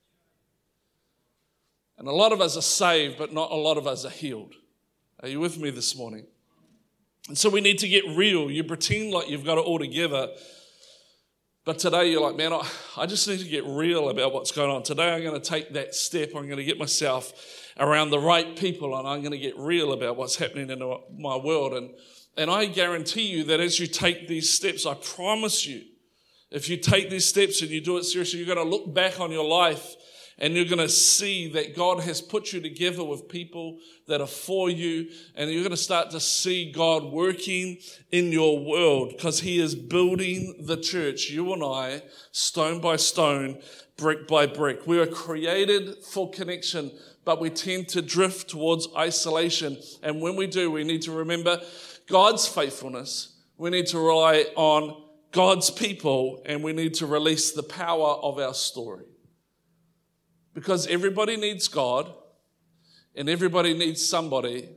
And 1.99 2.08
a 2.08 2.12
lot 2.12 2.32
of 2.32 2.41
us 2.41 2.58
are 2.58 2.62
saved, 2.62 3.19
but 3.19 3.34
not 3.34 3.51
a 3.51 3.56
lot 3.56 3.77
of 3.77 3.86
us 3.86 4.03
are 4.03 4.10
healed. 4.10 4.56
Are 5.21 5.30
you 5.30 5.39
with 5.39 5.60
me 5.60 5.69
this 5.69 5.95
morning? 5.95 6.25
And 7.27 7.37
so 7.37 7.49
we 7.49 7.61
need 7.61 7.79
to 7.79 7.87
get 7.87 8.05
real. 8.15 8.49
You 8.49 8.63
pretend 8.63 9.11
like 9.11 9.29
you've 9.29 9.43
got 9.43 9.57
it 9.57 9.65
all 9.65 9.79
together. 9.79 10.29
But 11.65 11.79
today 11.79 12.09
you're 12.09 12.21
like, 12.21 12.37
man, 12.37 12.53
I, 12.53 12.65
I 12.95 13.05
just 13.05 13.27
need 13.27 13.39
to 13.39 13.47
get 13.47 13.65
real 13.65 14.09
about 14.09 14.33
what's 14.33 14.51
going 14.51 14.71
on. 14.71 14.83
Today 14.83 15.13
I'm 15.13 15.21
going 15.21 15.39
to 15.39 15.45
take 15.45 15.73
that 15.73 15.93
step. 15.93 16.29
I'm 16.29 16.45
going 16.45 16.57
to 16.57 16.63
get 16.63 16.79
myself 16.79 17.33
around 17.77 18.09
the 18.09 18.19
right 18.19 18.55
people 18.55 18.97
and 18.97 19.05
I'm 19.05 19.19
going 19.19 19.33
to 19.33 19.37
get 19.37 19.57
real 19.57 19.91
about 19.91 20.15
what's 20.15 20.37
happening 20.37 20.69
in 20.69 20.79
my 21.19 21.35
world. 21.35 21.73
And, 21.73 21.93
and 22.37 22.49
I 22.49 22.65
guarantee 22.65 23.27
you 23.27 23.43
that 23.45 23.59
as 23.59 23.77
you 23.79 23.87
take 23.87 24.29
these 24.29 24.49
steps, 24.53 24.85
I 24.85 24.93
promise 24.93 25.67
you, 25.67 25.83
if 26.49 26.69
you 26.69 26.77
take 26.77 27.09
these 27.09 27.25
steps 27.25 27.61
and 27.61 27.69
you 27.69 27.81
do 27.81 27.97
it 27.97 28.05
seriously, 28.05 28.39
you're 28.39 28.55
going 28.55 28.65
to 28.65 28.71
look 28.71 28.93
back 28.93 29.19
on 29.19 29.33
your 29.33 29.45
life 29.45 29.95
and 30.39 30.54
you're 30.54 30.65
going 30.65 30.78
to 30.78 30.89
see 30.89 31.52
that 31.54 31.76
God 31.76 32.02
has 32.02 32.21
put 32.21 32.54
you 32.54 32.62
together 32.62 33.04
with 33.04 33.28
people 33.28 33.80
that 34.08 34.21
are 34.21 34.28
for 34.28 34.69
you. 34.69 35.10
And 35.36 35.50
you're 35.50 35.63
going 35.63 35.71
to 35.71 35.78
start 35.78 36.12
to 36.12 36.19
see 36.19 36.71
God 36.71 37.06
working 37.06 37.80
in 38.12 38.32
your 38.32 38.63
world 38.63 39.13
because 39.15 39.39
He 39.39 39.60
is 39.60 39.73
building 39.73 40.63
the 40.65 40.78
church, 40.78 41.30
you 41.30 41.54
and 41.54 41.63
I, 41.63 42.04
stone 42.32 42.80
by 42.80 42.97
stone, 42.97 43.60
brick 43.97 44.28
by 44.28 44.45
brick. 44.45 44.86
We 44.86 45.00
are 45.00 45.08
created 45.08 46.04
for 46.04 46.30
connection, 46.30 46.91
but 47.26 47.41
we 47.41 47.50
tend 47.50 47.89
to 47.89 48.04
drift 48.04 48.50
towards 48.50 48.88
isolation. 48.95 49.78
And 50.04 50.21
when 50.21 50.36
we 50.36 50.45
do, 50.45 50.69
we 50.69 50.84
need 50.84 51.02
to 51.04 51.12
remember 51.12 51.60
God's 52.08 52.47
faithfulness. 52.47 53.34
We 53.58 53.71
need 53.71 53.88
to 53.88 53.97
rely 53.97 54.45
on 54.56 55.04
God's 55.32 55.71
people 55.71 56.43
and 56.45 56.63
we 56.63 56.73
need 56.73 56.93
to 56.95 57.08
release 57.08 57.52
the 57.52 57.63
power 57.63 58.10
of 58.21 58.38
our 58.38 58.54
story. 58.54 59.06
Because 60.57 60.87
everybody 60.87 61.37
needs 61.37 61.67
God 61.67 62.11
and 63.13 63.29
everybody 63.29 63.75
needs 63.75 64.03
somebody, 64.03 64.67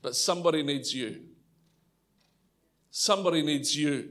but 0.00 0.14
somebody 0.14 0.62
needs 0.62 0.94
you. 0.94 1.20
Somebody 2.92 3.42
needs 3.42 3.76
you. 3.76 4.10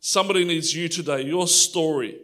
Somebody 0.00 0.44
needs 0.44 0.74
you 0.74 0.88
today, 0.88 1.22
your 1.22 1.46
story, 1.46 2.18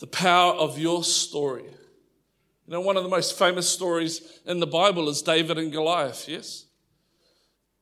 the 0.00 0.08
power 0.08 0.54
of 0.54 0.80
your 0.80 1.04
story. 1.04 1.62
You 1.62 2.72
know, 2.72 2.80
one 2.80 2.96
of 2.96 3.04
the 3.04 3.08
most 3.08 3.38
famous 3.38 3.68
stories 3.68 4.40
in 4.44 4.58
the 4.58 4.66
Bible 4.66 5.08
is 5.08 5.22
David 5.22 5.56
and 5.56 5.70
Goliath, 5.70 6.28
yes? 6.28 6.64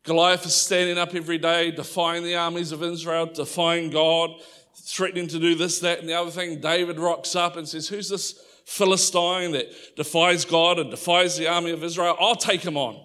Goliath 0.02 0.44
is 0.44 0.54
standing 0.54 0.98
up 0.98 1.14
every 1.14 1.38
day, 1.38 1.70
defying 1.70 2.24
the 2.24 2.36
armies 2.36 2.72
of 2.72 2.82
Israel, 2.82 3.24
defying 3.24 3.88
God, 3.88 4.32
threatening 4.74 5.28
to 5.28 5.38
do 5.38 5.54
this, 5.54 5.78
that, 5.78 6.00
and 6.00 6.08
the 6.10 6.12
other 6.12 6.30
thing. 6.30 6.60
David 6.60 7.00
rocks 7.00 7.34
up 7.34 7.56
and 7.56 7.66
says, 7.66 7.88
Who's 7.88 8.10
this 8.10 8.38
Philistine 8.64 9.52
that 9.52 9.96
defies 9.96 10.44
God 10.44 10.78
and 10.78 10.90
defies 10.90 11.36
the 11.36 11.48
army 11.48 11.70
of 11.70 11.82
Israel, 11.84 12.16
I'll 12.18 12.36
take 12.36 12.62
him 12.62 12.76
on. 12.76 13.02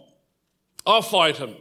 I'll 0.85 1.01
fight 1.01 1.37
him. 1.37 1.55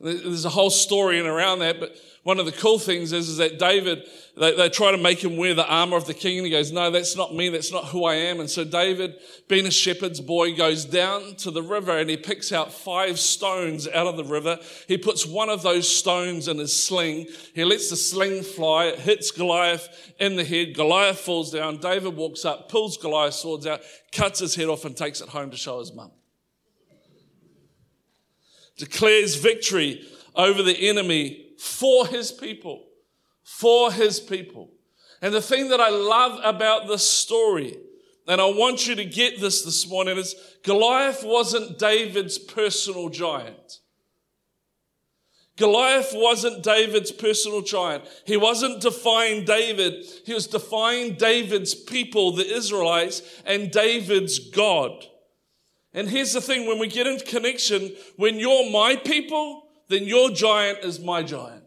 There's 0.00 0.46
a 0.46 0.50
whole 0.50 0.70
story 0.70 1.18
in 1.18 1.26
around 1.26 1.58
that, 1.58 1.78
but 1.78 1.94
one 2.22 2.38
of 2.38 2.46
the 2.46 2.52
cool 2.52 2.78
things 2.78 3.12
is, 3.12 3.28
is 3.28 3.36
that 3.38 3.58
David, 3.58 4.06
they, 4.36 4.54
they 4.54 4.68
try 4.68 4.90
to 4.90 4.98
make 4.98 5.24
him 5.24 5.36
wear 5.36 5.54
the 5.54 5.66
armor 5.66 5.96
of 5.96 6.06
the 6.06 6.14
king, 6.14 6.38
and 6.38 6.46
he 6.46 6.50
goes, 6.50 6.70
No, 6.70 6.90
that's 6.90 7.16
not 7.16 7.34
me, 7.34 7.48
that's 7.48 7.72
not 7.72 7.86
who 7.86 8.04
I 8.04 8.14
am. 8.14 8.40
And 8.40 8.48
so 8.48 8.64
David, 8.64 9.14
being 9.48 9.66
a 9.66 9.70
shepherd's 9.70 10.20
boy, 10.20 10.54
goes 10.54 10.84
down 10.84 11.34
to 11.36 11.50
the 11.50 11.62
river 11.62 11.96
and 11.98 12.08
he 12.08 12.16
picks 12.16 12.52
out 12.52 12.72
five 12.72 13.18
stones 13.18 13.88
out 13.88 14.06
of 14.06 14.16
the 14.16 14.24
river. 14.24 14.58
He 14.86 14.98
puts 14.98 15.26
one 15.26 15.48
of 15.48 15.62
those 15.62 15.88
stones 15.88 16.48
in 16.48 16.58
his 16.58 16.74
sling. 16.74 17.26
He 17.54 17.64
lets 17.64 17.90
the 17.90 17.96
sling 17.96 18.42
fly, 18.42 18.86
it 18.86 19.00
hits 19.00 19.30
Goliath 19.30 19.88
in 20.18 20.36
the 20.36 20.44
head. 20.44 20.74
Goliath 20.74 21.20
falls 21.20 21.50
down. 21.50 21.78
David 21.78 22.16
walks 22.16 22.44
up, 22.44 22.68
pulls 22.70 22.98
Goliath's 22.98 23.40
swords 23.40 23.66
out, 23.66 23.80
cuts 24.12 24.40
his 24.40 24.54
head 24.54 24.68
off, 24.68 24.84
and 24.84 24.96
takes 24.96 25.20
it 25.20 25.28
home 25.28 25.50
to 25.50 25.56
show 25.56 25.78
his 25.78 25.92
mum. 25.94 26.10
Declares 28.80 29.34
victory 29.36 30.06
over 30.34 30.62
the 30.62 30.88
enemy 30.88 31.48
for 31.58 32.06
his 32.06 32.32
people. 32.32 32.86
For 33.44 33.92
his 33.92 34.18
people. 34.18 34.70
And 35.20 35.34
the 35.34 35.42
thing 35.42 35.68
that 35.68 35.80
I 35.80 35.90
love 35.90 36.40
about 36.42 36.88
this 36.88 37.06
story, 37.06 37.76
and 38.26 38.40
I 38.40 38.46
want 38.46 38.86
you 38.86 38.94
to 38.94 39.04
get 39.04 39.38
this 39.38 39.62
this 39.66 39.86
morning, 39.86 40.16
is 40.16 40.34
Goliath 40.64 41.22
wasn't 41.22 41.78
David's 41.78 42.38
personal 42.38 43.10
giant. 43.10 43.80
Goliath 45.58 46.12
wasn't 46.14 46.62
David's 46.62 47.12
personal 47.12 47.60
giant. 47.60 48.04
He 48.24 48.38
wasn't 48.38 48.80
defying 48.80 49.44
David. 49.44 50.06
He 50.24 50.32
was 50.32 50.46
defying 50.46 51.16
David's 51.16 51.74
people, 51.74 52.32
the 52.32 52.50
Israelites, 52.50 53.20
and 53.44 53.70
David's 53.70 54.38
God. 54.38 55.04
And 55.92 56.08
here's 56.08 56.32
the 56.32 56.40
thing 56.40 56.66
when 56.66 56.78
we 56.78 56.86
get 56.86 57.06
into 57.06 57.24
connection, 57.24 57.92
when 58.16 58.38
you're 58.38 58.70
my 58.70 58.96
people, 58.96 59.64
then 59.88 60.04
your 60.04 60.30
giant 60.30 60.80
is 60.84 61.00
my 61.00 61.22
giant. 61.22 61.64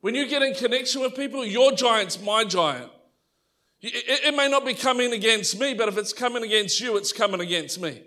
When 0.00 0.14
you 0.14 0.26
get 0.28 0.42
in 0.42 0.54
connection 0.54 1.02
with 1.02 1.14
people, 1.14 1.44
your 1.44 1.72
giant's 1.72 2.20
my 2.20 2.44
giant. 2.44 2.90
It, 3.80 4.34
may 4.34 4.48
not 4.48 4.64
be 4.64 4.74
coming 4.74 5.12
against 5.12 5.58
me, 5.58 5.74
but 5.74 5.88
if 5.88 5.96
it's 5.96 6.12
coming 6.12 6.42
against 6.42 6.80
you, 6.80 6.96
it's 6.96 7.12
coming 7.12 7.40
against 7.40 7.80
me. 7.80 8.02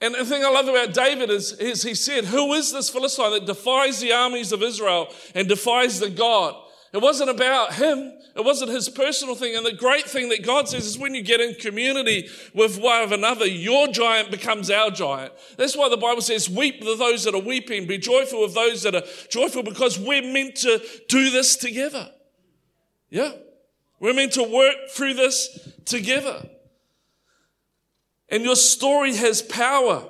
And 0.00 0.14
the 0.14 0.24
thing 0.24 0.44
I 0.44 0.50
love 0.50 0.66
about 0.66 0.94
David 0.94 1.30
is, 1.30 1.52
is 1.52 1.82
he 1.82 1.94
said, 1.94 2.24
Who 2.24 2.54
is 2.54 2.72
this 2.72 2.88
Philistine 2.88 3.32
that 3.32 3.46
defies 3.46 4.00
the 4.00 4.12
armies 4.12 4.50
of 4.50 4.62
Israel 4.62 5.08
and 5.34 5.46
defies 5.46 6.00
the 6.00 6.10
God? 6.10 6.56
It 6.92 7.00
wasn't 7.00 7.30
about 7.30 7.74
him. 7.74 8.12
It 8.34 8.44
wasn't 8.44 8.72
his 8.72 8.88
personal 8.88 9.36
thing. 9.36 9.54
And 9.54 9.64
the 9.64 9.72
great 9.72 10.06
thing 10.06 10.28
that 10.30 10.44
God 10.44 10.68
says 10.68 10.86
is 10.86 10.98
when 10.98 11.14
you 11.14 11.22
get 11.22 11.40
in 11.40 11.54
community 11.54 12.28
with 12.52 12.80
one 12.80 13.02
of 13.02 13.12
another, 13.12 13.46
your 13.46 13.86
giant 13.88 14.30
becomes 14.32 14.70
our 14.70 14.90
giant. 14.90 15.32
That's 15.56 15.76
why 15.76 15.88
the 15.88 15.96
Bible 15.96 16.20
says, 16.20 16.50
weep 16.50 16.80
with 16.84 16.98
those 16.98 17.24
that 17.24 17.34
are 17.34 17.40
weeping, 17.40 17.86
be 17.86 17.98
joyful 17.98 18.42
with 18.42 18.54
those 18.54 18.82
that 18.82 18.96
are 18.96 19.04
joyful, 19.28 19.62
because 19.62 20.00
we're 20.00 20.22
meant 20.22 20.56
to 20.56 20.82
do 21.08 21.30
this 21.30 21.56
together. 21.56 22.10
Yeah. 23.08 23.32
We're 24.00 24.14
meant 24.14 24.32
to 24.32 24.42
work 24.42 24.90
through 24.90 25.14
this 25.14 25.72
together. 25.84 26.48
And 28.28 28.44
your 28.44 28.56
story 28.56 29.14
has 29.16 29.42
power. 29.42 30.06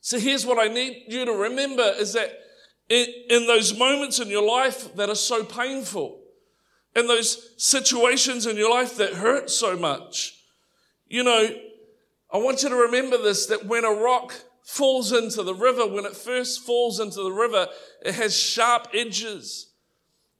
So 0.00 0.18
here's 0.18 0.46
what 0.46 0.58
I 0.58 0.72
need 0.72 1.04
you 1.08 1.24
to 1.26 1.32
remember 1.32 1.82
is 1.98 2.14
that 2.14 2.32
in, 2.90 3.06
in 3.30 3.46
those 3.46 3.76
moments 3.76 4.18
in 4.18 4.28
your 4.28 4.46
life 4.46 4.94
that 4.96 5.08
are 5.08 5.14
so 5.14 5.44
painful, 5.44 6.20
in 6.94 7.06
those 7.06 7.54
situations 7.56 8.46
in 8.46 8.56
your 8.56 8.70
life 8.70 8.96
that 8.96 9.14
hurt 9.14 9.48
so 9.48 9.76
much. 9.76 10.36
You 11.06 11.22
know, 11.22 11.48
I 12.32 12.38
want 12.38 12.62
you 12.62 12.68
to 12.68 12.76
remember 12.76 13.16
this 13.16 13.46
that 13.46 13.64
when 13.64 13.84
a 13.84 13.90
rock 13.90 14.34
falls 14.64 15.12
into 15.12 15.42
the 15.42 15.54
river, 15.54 15.86
when 15.86 16.04
it 16.04 16.16
first 16.16 16.66
falls 16.66 17.00
into 17.00 17.22
the 17.22 17.32
river, 17.32 17.68
it 18.04 18.14
has 18.16 18.36
sharp 18.36 18.88
edges. 18.92 19.68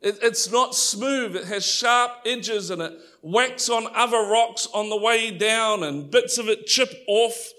It, 0.00 0.18
it's 0.22 0.50
not 0.50 0.74
smooth. 0.74 1.36
It 1.36 1.44
has 1.44 1.64
sharp 1.64 2.12
edges 2.24 2.70
and 2.70 2.82
it 2.82 2.92
whacks 3.22 3.68
on 3.68 3.86
other 3.94 4.18
rocks 4.18 4.66
on 4.72 4.88
the 4.88 4.96
way 4.96 5.30
down 5.30 5.82
and 5.82 6.10
bits 6.10 6.38
of 6.38 6.48
it 6.48 6.66
chip 6.66 6.90
off. 7.06 7.52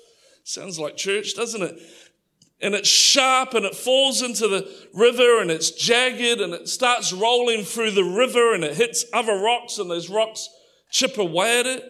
Sounds 0.43 0.79
like 0.79 0.97
church, 0.97 1.35
doesn't 1.35 1.61
it? 1.61 1.79
And 2.61 2.75
it's 2.75 2.89
sharp 2.89 3.55
and 3.55 3.65
it 3.65 3.75
falls 3.75 4.21
into 4.21 4.47
the 4.47 4.69
river 4.93 5.41
and 5.41 5.49
it's 5.49 5.71
jagged 5.71 6.41
and 6.41 6.53
it 6.53 6.67
starts 6.67 7.11
rolling 7.11 7.63
through 7.63 7.91
the 7.91 8.03
river 8.03 8.53
and 8.53 8.63
it 8.63 8.75
hits 8.75 9.03
other 9.13 9.33
rocks 9.33 9.79
and 9.79 9.89
those 9.89 10.09
rocks 10.09 10.47
chip 10.91 11.17
away 11.17 11.59
at 11.59 11.65
it. 11.65 11.83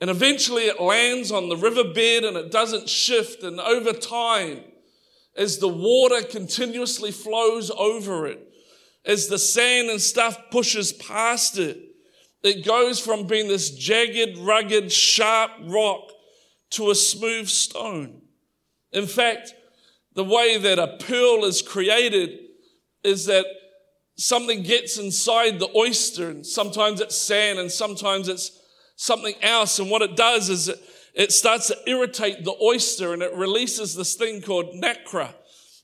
And 0.00 0.10
eventually 0.10 0.64
it 0.64 0.80
lands 0.80 1.30
on 1.30 1.48
the 1.48 1.56
riverbed 1.56 2.24
and 2.24 2.36
it 2.36 2.50
doesn't 2.50 2.88
shift. 2.88 3.42
And 3.44 3.60
over 3.60 3.92
time, 3.92 4.60
as 5.36 5.58
the 5.58 5.68
water 5.68 6.22
continuously 6.22 7.12
flows 7.12 7.70
over 7.70 8.26
it, 8.26 8.40
as 9.04 9.28
the 9.28 9.38
sand 9.38 9.90
and 9.90 10.00
stuff 10.00 10.36
pushes 10.50 10.92
past 10.92 11.58
it, 11.58 11.78
it 12.42 12.64
goes 12.64 13.00
from 13.00 13.26
being 13.26 13.48
this 13.48 13.70
jagged, 13.70 14.36
rugged, 14.38 14.92
sharp 14.92 15.50
rock 15.66 16.10
to 16.70 16.90
a 16.90 16.94
smooth 16.94 17.48
stone. 17.48 18.20
In 18.94 19.06
fact, 19.06 19.54
the 20.14 20.24
way 20.24 20.56
that 20.56 20.78
a 20.78 20.96
pearl 20.96 21.44
is 21.44 21.60
created 21.60 22.38
is 23.02 23.26
that 23.26 23.44
something 24.16 24.62
gets 24.62 24.98
inside 24.98 25.58
the 25.58 25.68
oyster, 25.76 26.30
and 26.30 26.46
sometimes 26.46 27.00
it's 27.00 27.16
sand, 27.16 27.58
and 27.58 27.70
sometimes 27.70 28.28
it's 28.28 28.58
something 28.96 29.34
else. 29.42 29.78
And 29.78 29.90
what 29.90 30.02
it 30.02 30.16
does 30.16 30.48
is 30.48 30.68
it, 30.68 30.78
it 31.14 31.32
starts 31.32 31.66
to 31.66 31.76
irritate 31.86 32.44
the 32.44 32.54
oyster, 32.62 33.12
and 33.12 33.22
it 33.22 33.34
releases 33.34 33.96
this 33.96 34.14
thing 34.14 34.40
called 34.40 34.74
nacre. 34.74 35.34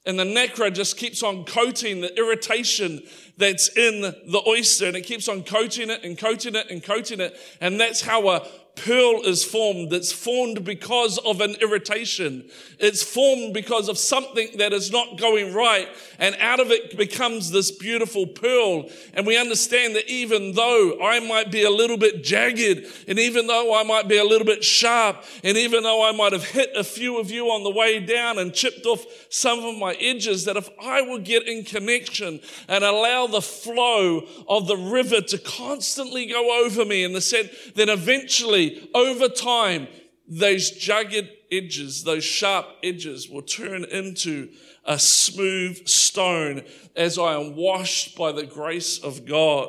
And 0.06 0.18
the 0.18 0.24
nacre 0.24 0.70
just 0.70 0.96
keeps 0.96 1.22
on 1.22 1.44
coating 1.44 2.00
the 2.00 2.16
irritation 2.16 3.02
that's 3.36 3.68
in 3.76 4.00
the 4.00 4.42
oyster 4.46 4.86
and 4.86 4.96
it 4.96 5.02
keeps 5.02 5.28
on 5.28 5.42
coating 5.42 5.90
it 5.90 6.02
and 6.04 6.16
coating 6.16 6.54
it 6.54 6.70
and 6.70 6.82
coating 6.82 7.20
it. 7.20 7.36
And 7.60 7.78
that's 7.78 8.00
how 8.00 8.28
a 8.30 8.46
pearl 8.84 9.22
is 9.24 9.44
formed. 9.44 9.92
It's 9.92 10.12
formed 10.12 10.64
because 10.64 11.18
of 11.18 11.40
an 11.40 11.56
irritation. 11.60 12.48
It's 12.78 13.02
formed 13.02 13.52
because 13.52 13.88
of 13.88 13.98
something 13.98 14.56
that 14.56 14.72
is 14.72 14.90
not 14.90 15.18
going 15.18 15.52
right. 15.52 15.88
And 16.18 16.34
out 16.40 16.60
of 16.60 16.70
it 16.70 16.96
becomes 16.96 17.50
this 17.50 17.70
beautiful 17.70 18.26
pearl. 18.26 18.88
And 19.14 19.26
we 19.26 19.36
understand 19.36 19.96
that 19.96 20.08
even 20.10 20.52
though 20.52 20.98
I 21.02 21.20
might 21.20 21.50
be 21.50 21.64
a 21.64 21.70
little 21.70 21.98
bit 21.98 22.24
jagged, 22.24 22.86
and 23.06 23.18
even 23.18 23.46
though 23.46 23.74
I 23.74 23.82
might 23.82 24.08
be 24.08 24.18
a 24.18 24.24
little 24.24 24.46
bit 24.46 24.64
sharp, 24.64 25.24
and 25.44 25.56
even 25.56 25.82
though 25.82 26.02
I 26.02 26.12
might 26.12 26.32
have 26.32 26.44
hit 26.44 26.70
a 26.74 26.84
few 26.84 27.18
of 27.18 27.30
you 27.30 27.46
on 27.50 27.64
the 27.64 27.70
way 27.70 28.00
down 28.00 28.38
and 28.38 28.54
chipped 28.54 28.86
off 28.86 29.04
some 29.28 29.64
of 29.64 29.76
my 29.76 29.92
edges, 29.94 30.44
that 30.46 30.56
if 30.56 30.68
I 30.82 31.02
will 31.02 31.18
get 31.18 31.46
in 31.46 31.64
connection 31.64 32.40
and 32.68 32.84
allow 32.84 33.26
the 33.26 33.42
flow 33.42 34.26
of 34.48 34.66
the 34.66 34.76
river 34.76 35.20
to 35.20 35.38
constantly 35.38 36.26
go 36.26 36.64
over 36.64 36.84
me 36.84 37.04
in 37.04 37.12
the 37.12 37.20
sense, 37.20 37.50
then 37.74 37.88
eventually 37.88 38.69
over 38.94 39.28
time, 39.28 39.88
those 40.28 40.70
jagged 40.70 41.28
edges, 41.50 42.04
those 42.04 42.24
sharp 42.24 42.66
edges 42.82 43.28
will 43.28 43.42
turn 43.42 43.84
into 43.84 44.50
a 44.84 44.98
smooth 44.98 45.86
stone 45.88 46.62
as 46.96 47.18
I 47.18 47.34
am 47.34 47.56
washed 47.56 48.16
by 48.16 48.32
the 48.32 48.46
grace 48.46 48.98
of 48.98 49.26
God. 49.26 49.68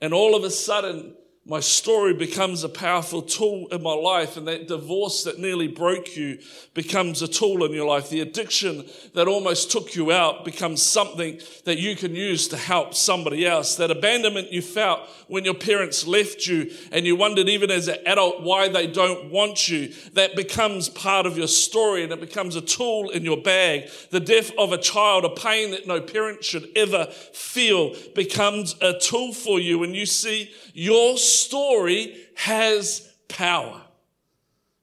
And 0.00 0.12
all 0.14 0.34
of 0.34 0.44
a 0.44 0.50
sudden, 0.50 1.16
my 1.44 1.58
story 1.58 2.14
becomes 2.14 2.62
a 2.62 2.68
powerful 2.68 3.20
tool 3.20 3.66
in 3.72 3.82
my 3.82 3.92
life, 3.92 4.36
and 4.36 4.46
that 4.46 4.68
divorce 4.68 5.24
that 5.24 5.40
nearly 5.40 5.66
broke 5.66 6.16
you 6.16 6.38
becomes 6.72 7.20
a 7.20 7.26
tool 7.26 7.64
in 7.64 7.72
your 7.72 7.86
life. 7.88 8.08
The 8.08 8.20
addiction 8.20 8.84
that 9.14 9.26
almost 9.26 9.72
took 9.72 9.96
you 9.96 10.12
out 10.12 10.44
becomes 10.44 10.82
something 10.82 11.40
that 11.64 11.78
you 11.78 11.96
can 11.96 12.14
use 12.14 12.46
to 12.48 12.56
help 12.56 12.94
somebody 12.94 13.44
else. 13.44 13.74
That 13.74 13.90
abandonment 13.90 14.52
you 14.52 14.62
felt 14.62 15.00
when 15.26 15.44
your 15.44 15.54
parents 15.54 16.06
left 16.06 16.46
you 16.46 16.70
and 16.92 17.04
you 17.04 17.16
wondered 17.16 17.48
even 17.48 17.72
as 17.72 17.88
an 17.88 17.98
adult 18.06 18.42
why 18.42 18.68
they 18.68 18.86
don't 18.86 19.32
want 19.32 19.68
you, 19.68 19.92
that 20.12 20.36
becomes 20.36 20.88
part 20.88 21.26
of 21.26 21.36
your 21.36 21.48
story 21.48 22.04
and 22.04 22.12
it 22.12 22.20
becomes 22.20 22.54
a 22.54 22.60
tool 22.60 23.10
in 23.10 23.24
your 23.24 23.42
bag. 23.42 23.90
The 24.10 24.20
death 24.20 24.52
of 24.56 24.72
a 24.72 24.78
child, 24.78 25.24
a 25.24 25.30
pain 25.30 25.72
that 25.72 25.88
no 25.88 26.00
parent 26.00 26.44
should 26.44 26.68
ever 26.76 27.06
feel, 27.06 27.96
becomes 28.14 28.76
a 28.80 28.96
tool 28.96 29.32
for 29.32 29.58
you, 29.58 29.82
and 29.82 29.96
you 29.96 30.06
see 30.06 30.52
your 30.72 31.18
story 31.18 31.31
has 32.36 33.08
power. 33.28 33.82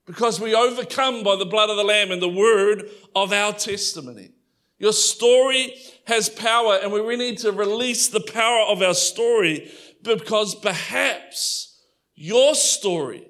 Because 0.05 0.39
we 0.39 0.55
overcome 0.55 1.23
by 1.23 1.35
the 1.35 1.45
blood 1.45 1.69
of 1.69 1.77
the 1.77 1.83
Lamb 1.83 2.11
and 2.11 2.21
the 2.21 2.29
word 2.29 2.89
of 3.15 3.31
our 3.31 3.53
testimony. 3.53 4.31
Your 4.79 4.93
story 4.93 5.75
has 6.07 6.29
power, 6.29 6.79
and 6.81 6.91
we 6.91 7.15
need 7.15 7.37
to 7.39 7.51
release 7.51 8.07
the 8.07 8.21
power 8.21 8.65
of 8.67 8.81
our 8.81 8.93
story 8.93 9.71
because 10.01 10.55
perhaps 10.55 11.81
your 12.15 12.55
story 12.55 13.29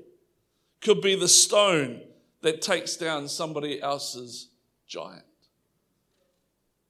could 0.82 1.01
be 1.01 1.15
the 1.15 1.27
stone 1.27 2.01
that 2.41 2.62
takes 2.62 2.95
down 2.95 3.27
somebody 3.27 3.82
else's 3.82 4.49
giant. 4.88 5.25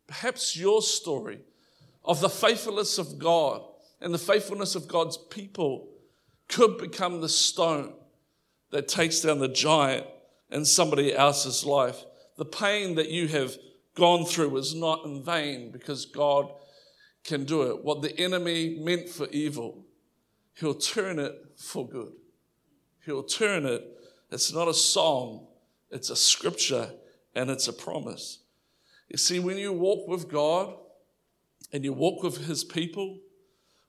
Perhaps 0.08 0.58
your 0.58 0.82
story 0.82 1.40
of 2.04 2.20
the 2.20 2.30
faithfulness 2.30 2.98
of 2.98 3.18
God 3.18 3.64
and 4.02 4.14
the 4.14 4.18
faithfulness 4.18 4.76
of 4.76 4.88
God's 4.88 5.18
people 5.18 5.88
could 6.50 6.78
become 6.78 7.22
the 7.22 7.30
stone 7.30 7.94
that 8.72 8.88
takes 8.88 9.22
down 9.22 9.40
the 9.40 9.48
giant 9.48 10.06
in 10.52 10.66
somebody 10.66 11.16
else's 11.16 11.64
life. 11.64 12.04
The 12.38 12.46
pain 12.46 12.96
that 12.96 13.10
you 13.10 13.28
have 13.28 13.56
gone 13.96 14.26
through 14.26 14.58
is 14.58 14.76
not 14.76 15.06
in 15.06 15.24
vain 15.24 15.72
because 15.72 16.06
God 16.06 16.52
can 17.24 17.46
do 17.46 17.64
it. 17.64 17.84
What 17.84 18.02
the 18.02 18.18
enemy 18.20 18.80
meant 18.80 19.10
for 19.10 19.28
evil, 19.30 19.86
he'll 20.56 20.74
turn 20.74 21.20
it 21.20 21.36
for 21.56 21.88
good. 21.88 22.14
He'll 23.06 23.24
turn 23.24 23.66
it. 23.66 23.84
It's 24.32 24.54
not 24.54 24.68
a 24.68 24.74
song, 24.74 25.48
it's 25.90 26.10
a 26.10 26.16
scripture 26.16 26.92
and 27.36 27.50
it's 27.50 27.68
a 27.68 27.74
promise. 27.74 28.40
You 29.08 29.18
see, 29.18 29.40
when 29.40 29.58
you 29.58 29.74
walk 29.74 30.08
with 30.08 30.30
God 30.30 30.76
and 31.74 31.84
you 31.84 31.94
walk 31.94 32.24
with 32.24 32.46
his 32.46 32.64
people, 32.64 33.20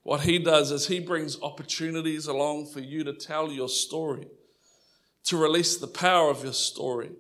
what 0.03 0.23
he 0.23 0.39
does 0.39 0.71
is 0.71 0.87
he 0.87 1.01
brings 1.01 1.41
opportunities 1.43 2.27
along 2.27 2.67
for 2.67 2.81
you 2.81 3.05
to 3.05 3.13
tell 3.13 3.53
your 3.53 3.69
story, 3.69 4.27
to 5.25 5.37
release 5.37 5.77
the 5.77 5.87
power 5.87 6.31
of 6.31 6.43
your 6.43 6.55
story. 6.55 7.11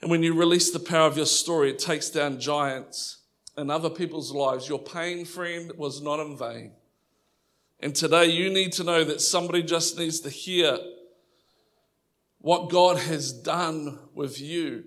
And 0.00 0.10
when 0.10 0.22
you 0.22 0.34
release 0.34 0.70
the 0.70 0.78
power 0.80 1.06
of 1.06 1.16
your 1.16 1.26
story, 1.26 1.70
it 1.70 1.78
takes 1.78 2.10
down 2.10 2.40
giants 2.40 3.18
in 3.56 3.70
other 3.70 3.90
people's 3.90 4.32
lives. 4.32 4.68
Your 4.68 4.78
pain, 4.78 5.24
friend, 5.24 5.72
was 5.76 6.00
not 6.00 6.20
in 6.20 6.36
vain. 6.36 6.72
And 7.80 7.94
today 7.94 8.26
you 8.26 8.48
need 8.48 8.72
to 8.74 8.84
know 8.84 9.02
that 9.04 9.20
somebody 9.20 9.62
just 9.62 9.98
needs 9.98 10.20
to 10.20 10.30
hear 10.30 10.78
what 12.38 12.70
God 12.70 12.98
has 12.98 13.32
done 13.32 13.98
with 14.14 14.40
you 14.40 14.84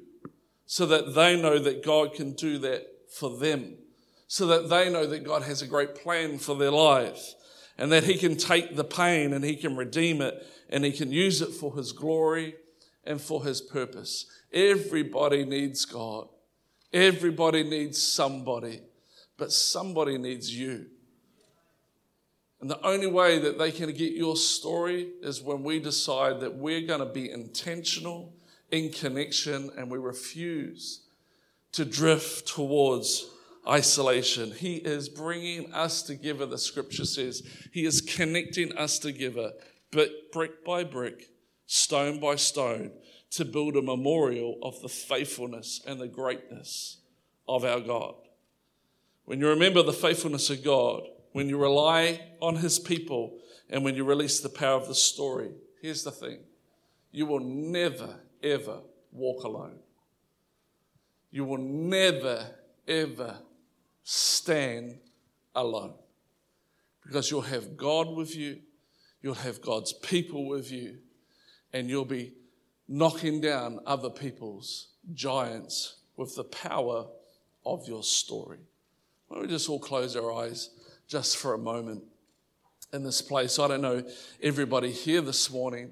so 0.65 0.85
that 0.85 1.13
they 1.13 1.39
know 1.39 1.59
that 1.59 1.83
God 1.83 2.13
can 2.13 2.33
do 2.33 2.57
that 2.59 2.85
for 3.09 3.37
them 3.37 3.77
so 4.35 4.47
that 4.47 4.67
they 4.67 4.91
know 4.91 5.07
that 5.07 5.23
God 5.23 5.43
has 5.43 5.61
a 5.61 5.65
great 5.65 5.95
plan 5.95 6.39
for 6.39 6.57
their 6.57 6.69
life 6.69 7.35
and 7.77 7.89
that 7.93 8.03
He 8.03 8.17
can 8.17 8.35
take 8.35 8.75
the 8.75 8.83
pain 8.83 9.31
and 9.31 9.45
He 9.45 9.55
can 9.55 9.77
redeem 9.77 10.21
it 10.21 10.45
and 10.69 10.83
He 10.83 10.91
can 10.91 11.09
use 11.09 11.41
it 11.41 11.51
for 11.51 11.73
His 11.73 11.93
glory 11.93 12.55
and 13.05 13.21
for 13.21 13.45
His 13.45 13.61
purpose. 13.61 14.25
Everybody 14.51 15.45
needs 15.45 15.85
God. 15.85 16.27
Everybody 16.91 17.63
needs 17.63 18.03
somebody, 18.03 18.81
but 19.37 19.53
somebody 19.53 20.17
needs 20.17 20.53
you. 20.53 20.87
And 22.59 22.69
the 22.69 22.85
only 22.85 23.07
way 23.07 23.39
that 23.39 23.57
they 23.57 23.71
can 23.71 23.93
get 23.93 24.11
your 24.11 24.35
story 24.35 25.11
is 25.21 25.41
when 25.41 25.63
we 25.63 25.79
decide 25.79 26.41
that 26.41 26.55
we're 26.55 26.85
going 26.85 26.99
to 26.99 27.05
be 27.05 27.31
intentional 27.31 28.33
in 28.69 28.91
connection 28.91 29.71
and 29.77 29.89
we 29.89 29.97
refuse 29.97 31.03
to 31.71 31.85
drift 31.85 32.49
towards 32.49 33.29
isolation. 33.67 34.51
He 34.51 34.75
is 34.75 35.09
bringing 35.09 35.73
us 35.73 36.01
together, 36.01 36.45
the 36.45 36.57
scripture 36.57 37.05
says. 37.05 37.43
He 37.71 37.85
is 37.85 38.01
connecting 38.01 38.77
us 38.77 38.99
together, 38.99 39.53
but 39.91 40.31
brick 40.31 40.63
by 40.63 40.83
brick, 40.83 41.29
stone 41.65 42.19
by 42.19 42.35
stone, 42.35 42.91
to 43.31 43.45
build 43.45 43.75
a 43.75 43.81
memorial 43.81 44.57
of 44.61 44.81
the 44.81 44.89
faithfulness 44.89 45.81
and 45.85 45.99
the 45.99 46.07
greatness 46.07 46.99
of 47.47 47.65
our 47.65 47.79
God. 47.79 48.15
When 49.25 49.39
you 49.39 49.49
remember 49.49 49.81
the 49.81 49.93
faithfulness 49.93 50.49
of 50.49 50.63
God, 50.63 51.03
when 51.31 51.49
you 51.49 51.57
rely 51.57 52.21
on 52.39 52.55
His 52.55 52.79
people, 52.79 53.39
and 53.69 53.83
when 53.83 53.95
you 53.95 54.03
release 54.03 54.39
the 54.39 54.49
power 54.49 54.79
of 54.79 54.87
the 54.87 54.95
story, 54.95 55.51
here's 55.81 56.03
the 56.03 56.11
thing 56.11 56.39
you 57.11 57.25
will 57.25 57.39
never, 57.39 58.15
ever 58.43 58.79
walk 59.11 59.43
alone. 59.43 59.79
You 61.31 61.45
will 61.45 61.57
never, 61.57 62.45
ever 62.87 63.37
stand 64.05 64.99
alone. 65.55 65.95
Because 67.03 67.29
you'll 67.29 67.41
have 67.41 67.75
God 67.75 68.07
with 68.15 68.35
you, 68.35 68.59
you'll 69.21 69.33
have 69.33 69.61
God's 69.61 69.91
people 69.91 70.47
with 70.47 70.71
you, 70.71 70.99
and 71.73 71.89
you'll 71.89 72.05
be 72.05 72.33
knocking 72.87 73.41
down 73.41 73.79
other 73.85 74.09
people's 74.09 74.89
giants 75.13 75.97
with 76.15 76.35
the 76.35 76.43
power 76.43 77.07
of 77.65 77.87
your 77.87 78.03
story. 78.03 78.59
Why 79.27 79.35
don't 79.37 79.47
we 79.47 79.51
just 79.51 79.69
all 79.69 79.79
close 79.79 80.15
our 80.15 80.31
eyes 80.31 80.69
just 81.07 81.37
for 81.37 81.53
a 81.53 81.57
moment 81.57 82.03
in 82.93 83.03
this 83.03 83.21
place? 83.21 83.57
I 83.59 83.67
don't 83.67 83.81
know 83.81 84.03
everybody 84.41 84.91
here 84.91 85.21
this 85.21 85.51
morning. 85.51 85.91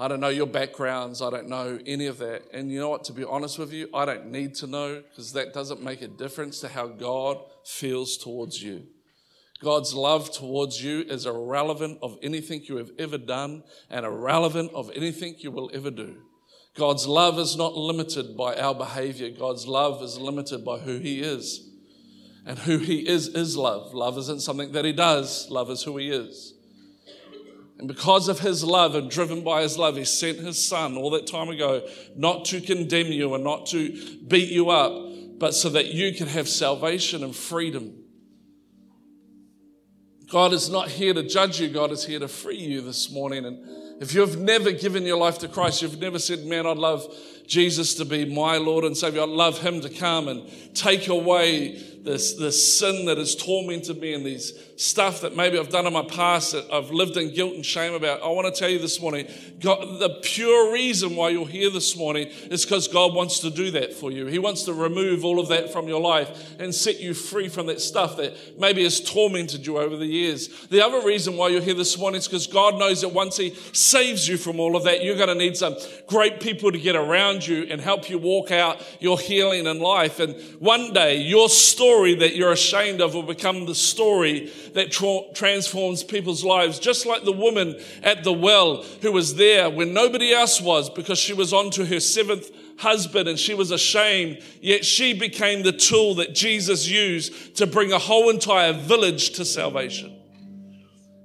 I 0.00 0.06
don't 0.06 0.20
know 0.20 0.28
your 0.28 0.46
backgrounds. 0.46 1.20
I 1.20 1.30
don't 1.30 1.48
know 1.48 1.78
any 1.84 2.06
of 2.06 2.18
that. 2.18 2.44
And 2.52 2.70
you 2.70 2.78
know 2.78 2.88
what? 2.88 3.02
To 3.04 3.12
be 3.12 3.24
honest 3.24 3.58
with 3.58 3.72
you, 3.72 3.88
I 3.92 4.04
don't 4.04 4.26
need 4.26 4.54
to 4.56 4.68
know 4.68 5.02
because 5.10 5.32
that 5.32 5.52
doesn't 5.52 5.82
make 5.82 6.02
a 6.02 6.08
difference 6.08 6.60
to 6.60 6.68
how 6.68 6.86
God 6.86 7.38
feels 7.64 8.16
towards 8.16 8.62
you. 8.62 8.84
God's 9.60 9.94
love 9.94 10.32
towards 10.32 10.82
you 10.82 11.00
is 11.00 11.26
irrelevant 11.26 11.98
of 12.00 12.16
anything 12.22 12.62
you 12.64 12.76
have 12.76 12.92
ever 12.96 13.18
done 13.18 13.64
and 13.90 14.06
irrelevant 14.06 14.70
of 14.72 14.88
anything 14.94 15.34
you 15.38 15.50
will 15.50 15.68
ever 15.74 15.90
do. 15.90 16.18
God's 16.76 17.08
love 17.08 17.40
is 17.40 17.56
not 17.56 17.74
limited 17.74 18.36
by 18.36 18.54
our 18.54 18.76
behavior. 18.76 19.30
God's 19.30 19.66
love 19.66 20.00
is 20.00 20.16
limited 20.16 20.64
by 20.64 20.78
who 20.78 20.98
He 20.98 21.22
is. 21.22 21.68
And 22.46 22.56
who 22.60 22.78
He 22.78 23.08
is 23.08 23.26
is 23.26 23.56
love. 23.56 23.92
Love 23.94 24.16
isn't 24.16 24.42
something 24.42 24.70
that 24.72 24.84
He 24.84 24.92
does, 24.92 25.50
love 25.50 25.70
is 25.70 25.82
who 25.82 25.96
He 25.96 26.08
is. 26.08 26.54
And 27.78 27.86
because 27.86 28.28
of 28.28 28.40
his 28.40 28.64
love 28.64 28.94
and 28.96 29.08
driven 29.08 29.44
by 29.44 29.62
his 29.62 29.78
love, 29.78 29.96
he 29.96 30.04
sent 30.04 30.38
his 30.38 30.66
son 30.66 30.96
all 30.96 31.10
that 31.10 31.26
time 31.26 31.48
ago, 31.48 31.86
not 32.16 32.44
to 32.46 32.60
condemn 32.60 33.06
you 33.06 33.34
and 33.34 33.44
not 33.44 33.66
to 33.66 34.18
beat 34.26 34.50
you 34.50 34.70
up, 34.70 34.92
but 35.38 35.54
so 35.54 35.68
that 35.70 35.86
you 35.86 36.12
can 36.12 36.26
have 36.26 36.48
salvation 36.48 37.22
and 37.22 37.34
freedom. 37.34 37.94
God 40.28 40.52
is 40.52 40.68
not 40.68 40.88
here 40.88 41.14
to 41.14 41.22
judge 41.22 41.60
you, 41.60 41.68
God 41.68 41.92
is 41.92 42.04
here 42.04 42.18
to 42.18 42.28
free 42.28 42.58
you 42.58 42.80
this 42.82 43.10
morning. 43.10 43.46
And 43.46 44.02
if 44.02 44.12
you've 44.12 44.38
never 44.38 44.72
given 44.72 45.04
your 45.04 45.16
life 45.16 45.38
to 45.38 45.48
Christ, 45.48 45.80
you've 45.80 46.00
never 46.00 46.18
said, 46.18 46.44
Man, 46.44 46.66
I'd 46.66 46.76
love 46.76 47.06
Jesus 47.48 47.94
to 47.94 48.04
be 48.04 48.26
my 48.26 48.58
Lord 48.58 48.84
and 48.84 48.96
Savior, 48.96 49.22
I'd 49.22 49.30
love 49.30 49.58
him 49.58 49.80
to 49.80 49.88
come 49.88 50.28
and 50.28 50.48
take 50.74 51.08
away 51.08 51.82
this, 52.04 52.34
this 52.34 52.78
sin 52.78 53.06
that 53.06 53.18
has 53.18 53.34
tormented 53.34 54.00
me 54.00 54.14
and 54.14 54.24
these 54.24 54.52
stuff 54.76 55.22
that 55.22 55.36
maybe 55.36 55.58
I've 55.58 55.68
done 55.68 55.86
in 55.86 55.92
my 55.92 56.04
past 56.04 56.52
that 56.52 56.72
I've 56.72 56.90
lived 56.90 57.16
in 57.16 57.34
guilt 57.34 57.54
and 57.54 57.66
shame 57.66 57.94
about. 57.94 58.22
I 58.22 58.28
want 58.28 58.52
to 58.52 58.58
tell 58.58 58.70
you 58.70 58.78
this 58.78 59.00
morning, 59.00 59.26
God, 59.60 59.98
the 59.98 60.20
pure 60.22 60.72
reason 60.72 61.16
why 61.16 61.30
you're 61.30 61.48
here 61.48 61.70
this 61.70 61.96
morning 61.96 62.28
is 62.28 62.64
because 62.64 62.86
God 62.86 63.12
wants 63.12 63.40
to 63.40 63.50
do 63.50 63.72
that 63.72 63.92
for 63.92 64.12
you. 64.12 64.26
He 64.26 64.38
wants 64.38 64.62
to 64.64 64.72
remove 64.72 65.24
all 65.24 65.40
of 65.40 65.48
that 65.48 65.72
from 65.72 65.88
your 65.88 66.00
life 66.00 66.54
and 66.60 66.74
set 66.74 67.00
you 67.00 67.12
free 67.12 67.48
from 67.48 67.66
that 67.66 67.80
stuff 67.80 68.16
that 68.18 68.58
maybe 68.58 68.84
has 68.84 69.00
tormented 69.00 69.66
you 69.66 69.78
over 69.78 69.96
the 69.96 70.06
years. 70.06 70.66
The 70.68 70.84
other 70.84 71.04
reason 71.04 71.36
why 71.36 71.48
you're 71.48 71.60
here 71.60 71.74
this 71.74 71.98
morning 71.98 72.20
is 72.20 72.28
because 72.28 72.46
God 72.46 72.78
knows 72.78 73.00
that 73.00 73.08
once 73.08 73.36
He 73.36 73.54
saves 73.72 74.28
you 74.28 74.36
from 74.36 74.60
all 74.60 74.76
of 74.76 74.84
that, 74.84 75.02
you're 75.02 75.16
going 75.16 75.28
to 75.28 75.34
need 75.34 75.56
some 75.56 75.76
great 76.06 76.40
people 76.40 76.70
to 76.70 76.78
get 76.78 76.94
around 76.94 77.37
you 77.46 77.66
and 77.70 77.80
help 77.80 78.10
you 78.10 78.18
walk 78.18 78.50
out 78.50 78.84
your 79.00 79.18
healing 79.18 79.66
in 79.66 79.78
life. 79.80 80.20
And 80.20 80.34
one 80.60 80.92
day, 80.92 81.18
your 81.18 81.48
story 81.48 82.14
that 82.16 82.34
you're 82.34 82.52
ashamed 82.52 83.00
of 83.00 83.14
will 83.14 83.22
become 83.22 83.66
the 83.66 83.74
story 83.74 84.50
that 84.74 84.90
tra- 84.90 85.20
transforms 85.34 86.02
people's 86.02 86.44
lives. 86.44 86.78
Just 86.78 87.06
like 87.06 87.24
the 87.24 87.32
woman 87.32 87.78
at 88.02 88.24
the 88.24 88.32
well 88.32 88.82
who 89.02 89.12
was 89.12 89.36
there 89.36 89.70
when 89.70 89.92
nobody 89.92 90.32
else 90.32 90.60
was 90.60 90.90
because 90.90 91.18
she 91.18 91.32
was 91.32 91.52
on 91.52 91.70
to 91.70 91.86
her 91.86 92.00
seventh 92.00 92.50
husband 92.78 93.28
and 93.28 93.38
she 93.38 93.54
was 93.54 93.70
ashamed, 93.70 94.42
yet 94.60 94.84
she 94.84 95.12
became 95.12 95.62
the 95.62 95.72
tool 95.72 96.14
that 96.16 96.34
Jesus 96.34 96.88
used 96.88 97.56
to 97.56 97.66
bring 97.66 97.92
a 97.92 97.98
whole 97.98 98.30
entire 98.30 98.72
village 98.72 99.30
to 99.30 99.44
salvation. 99.44 100.17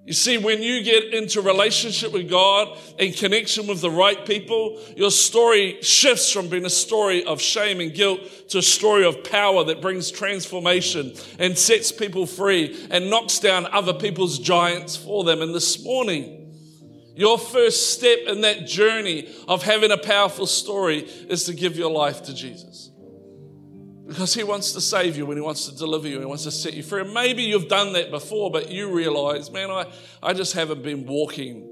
You 0.05 0.11
see, 0.11 0.37
when 0.37 0.61
you 0.61 0.83
get 0.83 1.13
into 1.13 1.39
relationship 1.41 2.11
with 2.11 2.29
God 2.29 2.77
in 2.99 3.13
connection 3.13 3.67
with 3.67 3.79
the 3.79 3.89
right 3.89 4.25
people, 4.25 4.77
your 4.97 5.11
story 5.11 5.77
shifts 5.81 6.29
from 6.29 6.49
being 6.49 6.65
a 6.65 6.69
story 6.69 7.23
of 7.23 7.39
shame 7.39 7.79
and 7.79 7.93
guilt 7.93 8.19
to 8.49 8.57
a 8.57 8.61
story 8.61 9.05
of 9.05 9.23
power 9.23 9.63
that 9.63 9.81
brings 9.81 10.11
transformation 10.11 11.13
and 11.39 11.57
sets 11.57 11.93
people 11.93 12.25
free 12.25 12.85
and 12.91 13.09
knocks 13.09 13.39
down 13.39 13.65
other 13.67 13.93
people's 13.93 14.39
giants 14.39 14.97
for 14.97 15.23
them. 15.23 15.41
And 15.41 15.55
this 15.55 15.81
morning, 15.85 16.53
your 17.15 17.37
first 17.37 17.93
step 17.93 18.19
in 18.27 18.41
that 18.41 18.67
journey 18.67 19.33
of 19.47 19.63
having 19.63 19.91
a 19.91 19.97
powerful 19.97 20.47
story 20.47 20.99
is 21.29 21.45
to 21.45 21.53
give 21.53 21.77
your 21.77 21.91
life 21.91 22.23
to 22.23 22.33
Jesus. 22.33 22.89
Because 24.05 24.33
he 24.33 24.43
wants 24.43 24.73
to 24.73 24.81
save 24.81 25.15
you 25.15 25.25
and 25.27 25.35
he 25.35 25.41
wants 25.41 25.65
to 25.67 25.75
deliver 25.75 26.07
you 26.07 26.15
and 26.15 26.23
he 26.23 26.27
wants 26.27 26.43
to 26.43 26.51
set 26.51 26.73
you 26.73 26.83
free. 26.83 27.01
And 27.01 27.13
maybe 27.13 27.43
you've 27.43 27.69
done 27.69 27.93
that 27.93 28.11
before, 28.11 28.51
but 28.51 28.69
you 28.69 28.93
realize, 28.93 29.49
man, 29.49 29.71
I, 29.71 29.85
I 30.21 30.33
just 30.33 30.53
haven't 30.53 30.83
been 30.83 31.05
walking. 31.05 31.69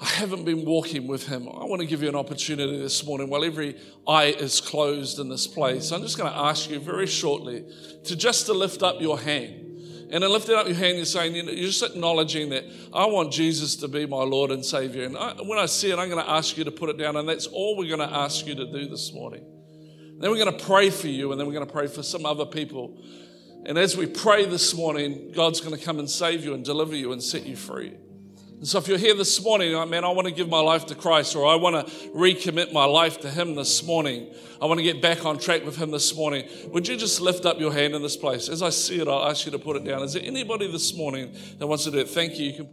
I 0.00 0.06
haven't 0.06 0.46
been 0.46 0.64
walking 0.64 1.06
with 1.06 1.26
him. 1.26 1.46
I 1.46 1.64
want 1.64 1.82
to 1.82 1.86
give 1.86 2.02
you 2.02 2.08
an 2.08 2.16
opportunity 2.16 2.78
this 2.78 3.04
morning 3.04 3.28
while 3.28 3.44
every 3.44 3.76
eye 4.08 4.34
is 4.38 4.62
closed 4.62 5.18
in 5.18 5.28
this 5.28 5.46
place. 5.46 5.92
I'm 5.92 6.00
just 6.00 6.16
going 6.16 6.32
to 6.32 6.38
ask 6.38 6.70
you 6.70 6.80
very 6.80 7.06
shortly 7.06 7.66
to 8.04 8.16
just 8.16 8.46
to 8.46 8.54
lift 8.54 8.82
up 8.82 9.02
your 9.02 9.18
hand. 9.18 9.66
And 10.10 10.24
in 10.24 10.30
lifting 10.32 10.56
up 10.56 10.66
your 10.66 10.74
hand, 10.74 10.96
you're 10.96 11.04
saying, 11.04 11.36
you 11.36 11.42
know, 11.42 11.52
you're 11.52 11.68
just 11.68 11.82
acknowledging 11.82 12.48
that 12.48 12.64
I 12.94 13.04
want 13.04 13.30
Jesus 13.30 13.76
to 13.76 13.88
be 13.88 14.06
my 14.06 14.22
Lord 14.22 14.50
and 14.50 14.64
Savior. 14.64 15.04
And 15.04 15.18
I, 15.18 15.34
when 15.34 15.58
I 15.58 15.66
see 15.66 15.90
it, 15.90 15.98
I'm 15.98 16.08
going 16.08 16.24
to 16.24 16.30
ask 16.30 16.56
you 16.56 16.64
to 16.64 16.70
put 16.70 16.88
it 16.88 16.96
down. 16.96 17.16
And 17.16 17.28
that's 17.28 17.46
all 17.46 17.76
we're 17.76 17.94
going 17.94 18.08
to 18.08 18.16
ask 18.16 18.46
you 18.46 18.54
to 18.54 18.72
do 18.72 18.88
this 18.88 19.12
morning. 19.12 19.44
Then 20.20 20.30
we're 20.30 20.44
going 20.44 20.56
to 20.56 20.64
pray 20.64 20.90
for 20.90 21.08
you, 21.08 21.32
and 21.32 21.40
then 21.40 21.46
we're 21.46 21.54
going 21.54 21.66
to 21.66 21.72
pray 21.72 21.86
for 21.86 22.02
some 22.02 22.26
other 22.26 22.44
people. 22.44 23.02
And 23.64 23.78
as 23.78 23.96
we 23.96 24.04
pray 24.04 24.44
this 24.44 24.74
morning, 24.74 25.32
God's 25.34 25.62
going 25.62 25.76
to 25.76 25.82
come 25.82 25.98
and 25.98 26.10
save 26.10 26.44
you 26.44 26.52
and 26.52 26.62
deliver 26.62 26.94
you 26.94 27.12
and 27.12 27.22
set 27.22 27.46
you 27.46 27.56
free. 27.56 27.94
And 28.58 28.68
so 28.68 28.76
if 28.76 28.86
you're 28.86 28.98
here 28.98 29.14
this 29.14 29.42
morning, 29.42 29.72
like, 29.72 29.88
man, 29.88 30.04
I 30.04 30.10
want 30.10 30.28
to 30.28 30.34
give 30.34 30.50
my 30.50 30.60
life 30.60 30.84
to 30.86 30.94
Christ, 30.94 31.34
or 31.34 31.46
I 31.46 31.54
want 31.54 31.88
to 31.88 31.92
recommit 32.10 32.70
my 32.70 32.84
life 32.84 33.22
to 33.22 33.30
Him 33.30 33.54
this 33.54 33.82
morning, 33.82 34.34
I 34.60 34.66
want 34.66 34.76
to 34.76 34.84
get 34.84 35.00
back 35.00 35.24
on 35.24 35.38
track 35.38 35.64
with 35.64 35.76
Him 35.76 35.90
this 35.90 36.14
morning, 36.14 36.46
would 36.68 36.86
you 36.86 36.98
just 36.98 37.22
lift 37.22 37.46
up 37.46 37.58
your 37.58 37.72
hand 37.72 37.94
in 37.94 38.02
this 38.02 38.18
place? 38.18 38.50
As 38.50 38.60
I 38.60 38.68
see 38.68 39.00
it, 39.00 39.08
I'll 39.08 39.26
ask 39.26 39.46
you 39.46 39.52
to 39.52 39.58
put 39.58 39.76
it 39.76 39.84
down. 39.86 40.02
Is 40.02 40.12
there 40.12 40.22
anybody 40.22 40.70
this 40.70 40.94
morning 40.94 41.34
that 41.58 41.66
wants 41.66 41.84
to 41.84 41.90
do 41.90 41.96
it? 41.96 42.10
Thank 42.10 42.38
you. 42.38 42.44
You 42.44 42.52
can 42.52 42.66
put 42.66 42.68